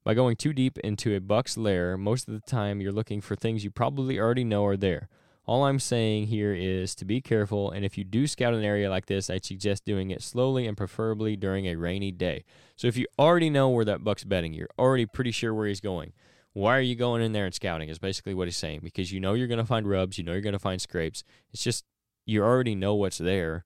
By 0.04 0.14
going 0.14 0.36
too 0.36 0.54
deep 0.54 0.78
into 0.80 1.16
a 1.16 1.20
buck's 1.20 1.58
lair, 1.58 1.98
most 1.98 2.28
of 2.28 2.34
the 2.34 2.40
time 2.40 2.80
you're 2.80 2.92
looking 2.92 3.20
for 3.20 3.36
things 3.36 3.64
you 3.64 3.72
probably 3.72 4.20
already 4.20 4.44
know 4.44 4.66
are 4.66 4.78
there. 4.78 5.10
All 5.48 5.64
I'm 5.64 5.80
saying 5.80 6.28
here 6.28 6.54
is 6.54 6.94
to 6.96 7.06
be 7.06 7.22
careful, 7.22 7.72
and 7.72 7.86
if 7.86 7.98
you 7.98 8.04
do 8.04 8.28
scout 8.28 8.54
an 8.54 8.66
area 8.66 8.90
like 8.90 9.06
this, 9.06 9.30
I 9.30 9.40
suggest 9.42 9.86
doing 9.86 10.12
it 10.12 10.22
slowly 10.22 10.68
and 10.68 10.76
preferably 10.76 11.38
during 11.38 11.68
a 11.68 11.76
rainy 11.76 12.12
day. 12.12 12.44
So 12.76 12.88
if 12.88 12.98
you 12.98 13.08
already 13.18 13.50
know 13.50 13.70
where 13.70 13.86
that 13.86 14.04
buck's 14.04 14.26
bedding, 14.26 14.54
you're 14.54 14.68
already 14.78 15.06
pretty 15.06 15.32
sure 15.32 15.54
where 15.54 15.68
he's 15.68 15.80
going 15.80 16.12
Why 16.52 16.76
are 16.78 16.82
you 16.82 16.96
going 16.96 17.22
in 17.22 17.32
there 17.32 17.46
and 17.46 17.56
scouting? 17.56 17.88
Is 17.88 17.98
basically 17.98 18.34
what 18.34 18.48
he's 18.48 18.58
saying 18.58 18.82
because 18.84 19.14
you 19.14 19.22
know 19.22 19.36
you're 19.36 19.48
going 19.48 19.58
to 19.58 19.66
find 19.66 19.88
rubs, 19.88 20.18
you 20.18 20.24
know 20.26 20.34
you're 20.34 20.42
going 20.42 20.52
to 20.52 20.60
find 20.60 20.82
scrapes. 20.82 21.24
It's 21.54 21.64
just 21.64 21.86
you 22.26 22.44
already 22.44 22.76
know 22.76 22.96
what's 22.96 23.18
there. 23.18 23.64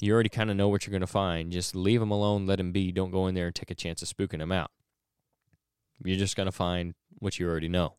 You 0.00 0.14
already 0.14 0.28
kind 0.28 0.50
of 0.50 0.56
know 0.56 0.68
what 0.68 0.86
you're 0.86 0.92
going 0.92 1.00
to 1.00 1.06
find. 1.08 1.50
Just 1.50 1.74
leave 1.74 1.98
them 1.98 2.12
alone, 2.12 2.46
let 2.46 2.56
them 2.56 2.70
be. 2.70 2.92
Don't 2.92 3.10
go 3.10 3.26
in 3.26 3.34
there 3.34 3.46
and 3.46 3.54
take 3.54 3.70
a 3.70 3.74
chance 3.74 4.00
of 4.00 4.08
spooking 4.08 4.38
them 4.38 4.52
out. 4.52 4.70
You're 6.04 6.18
just 6.18 6.36
going 6.36 6.46
to 6.46 6.52
find 6.52 6.94
what 7.18 7.38
you 7.38 7.48
already 7.48 7.68
know. 7.68 7.96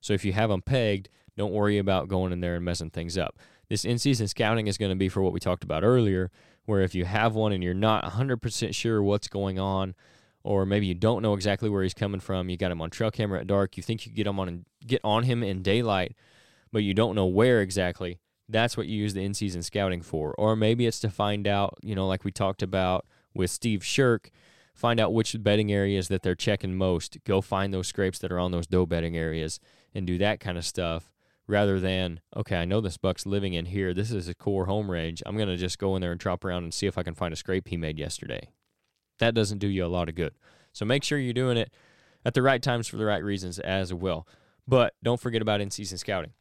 So 0.00 0.12
if 0.12 0.24
you 0.24 0.32
have 0.32 0.50
them 0.50 0.62
pegged, 0.62 1.08
don't 1.36 1.52
worry 1.52 1.78
about 1.78 2.08
going 2.08 2.32
in 2.32 2.40
there 2.40 2.56
and 2.56 2.64
messing 2.64 2.90
things 2.90 3.16
up. 3.16 3.38
This 3.68 3.84
in 3.84 3.98
season 3.98 4.28
scouting 4.28 4.66
is 4.66 4.76
going 4.76 4.90
to 4.90 4.96
be 4.96 5.08
for 5.08 5.22
what 5.22 5.32
we 5.32 5.40
talked 5.40 5.64
about 5.64 5.82
earlier, 5.82 6.30
where 6.66 6.82
if 6.82 6.94
you 6.94 7.04
have 7.04 7.34
one 7.34 7.52
and 7.52 7.62
you're 7.62 7.74
not 7.74 8.04
100% 8.04 8.74
sure 8.74 9.02
what's 9.02 9.28
going 9.28 9.58
on, 9.58 9.94
or 10.44 10.66
maybe 10.66 10.86
you 10.86 10.94
don't 10.94 11.22
know 11.22 11.34
exactly 11.34 11.70
where 11.70 11.82
he's 11.82 11.94
coming 11.94 12.20
from, 12.20 12.48
you 12.48 12.56
got 12.56 12.70
him 12.70 12.82
on 12.82 12.90
trail 12.90 13.10
camera 13.10 13.40
at 13.40 13.46
dark, 13.46 13.76
you 13.76 13.82
think 13.82 14.06
you 14.06 14.12
get 14.12 14.26
him 14.26 14.38
on 14.40 14.64
get 14.86 15.00
on 15.04 15.22
him 15.22 15.42
in 15.42 15.62
daylight, 15.62 16.14
but 16.72 16.82
you 16.82 16.94
don't 16.94 17.14
know 17.14 17.26
where 17.26 17.60
exactly. 17.60 18.18
That's 18.48 18.76
what 18.76 18.86
you 18.86 18.98
use 18.98 19.14
the 19.14 19.24
in 19.24 19.34
season 19.34 19.62
scouting 19.62 20.02
for. 20.02 20.34
Or 20.36 20.56
maybe 20.56 20.86
it's 20.86 21.00
to 21.00 21.10
find 21.10 21.46
out, 21.46 21.78
you 21.80 21.94
know, 21.94 22.06
like 22.06 22.24
we 22.24 22.32
talked 22.32 22.62
about 22.62 23.06
with 23.34 23.50
Steve 23.50 23.84
Shirk, 23.84 24.30
find 24.74 25.00
out 25.00 25.14
which 25.14 25.36
bedding 25.42 25.72
areas 25.72 26.08
that 26.08 26.22
they're 26.22 26.34
checking 26.34 26.76
most. 26.76 27.18
Go 27.24 27.40
find 27.40 27.72
those 27.72 27.86
scrapes 27.86 28.18
that 28.18 28.32
are 28.32 28.40
on 28.40 28.50
those 28.50 28.66
doe 28.66 28.84
bedding 28.84 29.16
areas 29.16 29.60
and 29.94 30.06
do 30.06 30.18
that 30.18 30.40
kind 30.40 30.58
of 30.58 30.64
stuff 30.64 31.12
rather 31.46 31.80
than, 31.80 32.20
okay, 32.36 32.56
I 32.56 32.64
know 32.64 32.80
this 32.80 32.96
buck's 32.96 33.26
living 33.26 33.54
in 33.54 33.66
here. 33.66 33.92
This 33.92 34.10
is 34.10 34.28
a 34.28 34.34
core 34.34 34.66
home 34.66 34.90
range. 34.90 35.22
I'm 35.26 35.36
going 35.36 35.48
to 35.48 35.56
just 35.56 35.78
go 35.78 35.96
in 35.96 36.02
there 36.02 36.12
and 36.12 36.20
chop 36.20 36.44
around 36.44 36.64
and 36.64 36.74
see 36.74 36.86
if 36.86 36.96
I 36.96 37.02
can 37.02 37.14
find 37.14 37.32
a 37.32 37.36
scrape 37.36 37.68
he 37.68 37.76
made 37.76 37.98
yesterday. 37.98 38.48
That 39.18 39.34
doesn't 39.34 39.58
do 39.58 39.68
you 39.68 39.84
a 39.84 39.86
lot 39.86 40.08
of 40.08 40.14
good. 40.14 40.34
So 40.72 40.84
make 40.84 41.04
sure 41.04 41.18
you're 41.18 41.32
doing 41.32 41.56
it 41.56 41.72
at 42.24 42.34
the 42.34 42.42
right 42.42 42.62
times 42.62 42.88
for 42.88 42.96
the 42.96 43.04
right 43.04 43.22
reasons 43.22 43.58
as 43.58 43.92
well. 43.92 44.26
But 44.66 44.94
don't 45.02 45.20
forget 45.20 45.42
about 45.42 45.60
in 45.60 45.70
season 45.70 45.98
scouting. 45.98 46.32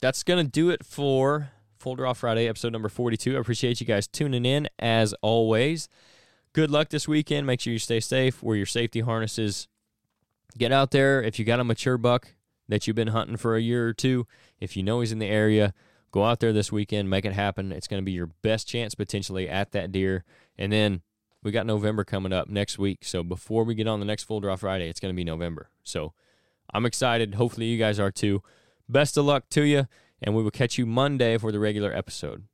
That's 0.00 0.22
going 0.22 0.44
to 0.44 0.50
do 0.50 0.70
it 0.70 0.84
for 0.84 1.50
Full 1.78 1.96
Draw 1.96 2.14
Friday, 2.14 2.48
episode 2.48 2.72
number 2.72 2.88
42. 2.88 3.36
I 3.36 3.40
appreciate 3.40 3.80
you 3.80 3.86
guys 3.86 4.06
tuning 4.06 4.46
in 4.46 4.68
as 4.78 5.14
always. 5.20 5.88
Good 6.52 6.70
luck 6.70 6.88
this 6.88 7.06
weekend. 7.06 7.46
Make 7.46 7.60
sure 7.60 7.72
you 7.72 7.78
stay 7.78 8.00
safe, 8.00 8.42
wear 8.42 8.56
your 8.56 8.66
safety 8.66 9.00
harnesses. 9.00 9.68
Get 10.58 10.72
out 10.72 10.90
there. 10.90 11.22
If 11.22 11.38
you 11.38 11.44
got 11.44 11.60
a 11.60 11.64
mature 11.64 11.98
buck, 11.98 12.34
that 12.70 12.86
you've 12.86 12.96
been 12.96 13.08
hunting 13.08 13.36
for 13.36 13.56
a 13.56 13.60
year 13.60 13.88
or 13.88 13.92
two, 13.92 14.26
if 14.60 14.76
you 14.76 14.82
know 14.82 15.00
he's 15.00 15.12
in 15.12 15.18
the 15.18 15.26
area, 15.26 15.74
go 16.10 16.24
out 16.24 16.40
there 16.40 16.52
this 16.52 16.72
weekend, 16.72 17.10
make 17.10 17.24
it 17.24 17.32
happen. 17.32 17.72
It's 17.72 17.86
going 17.86 18.00
to 18.00 18.04
be 18.04 18.12
your 18.12 18.30
best 18.42 18.66
chance 18.66 18.94
potentially 18.94 19.48
at 19.48 19.72
that 19.72 19.92
deer. 19.92 20.24
And 20.56 20.72
then 20.72 21.02
we 21.42 21.50
got 21.50 21.66
November 21.66 22.04
coming 22.04 22.32
up 22.32 22.48
next 22.48 22.78
week. 22.78 23.00
So 23.02 23.22
before 23.22 23.64
we 23.64 23.74
get 23.74 23.86
on 23.86 24.00
the 24.00 24.06
next 24.06 24.24
full 24.24 24.40
draw 24.40 24.56
Friday, 24.56 24.88
it's 24.88 25.00
going 25.00 25.12
to 25.12 25.16
be 25.16 25.24
November. 25.24 25.68
So 25.82 26.12
I'm 26.72 26.86
excited. 26.86 27.34
Hopefully 27.34 27.66
you 27.66 27.78
guys 27.78 27.98
are 27.98 28.10
too. 28.10 28.42
Best 28.88 29.16
of 29.16 29.24
luck 29.24 29.48
to 29.50 29.62
you, 29.62 29.86
and 30.22 30.34
we 30.34 30.42
will 30.42 30.50
catch 30.50 30.78
you 30.78 30.86
Monday 30.86 31.38
for 31.38 31.52
the 31.52 31.60
regular 31.60 31.92
episode. 31.92 32.44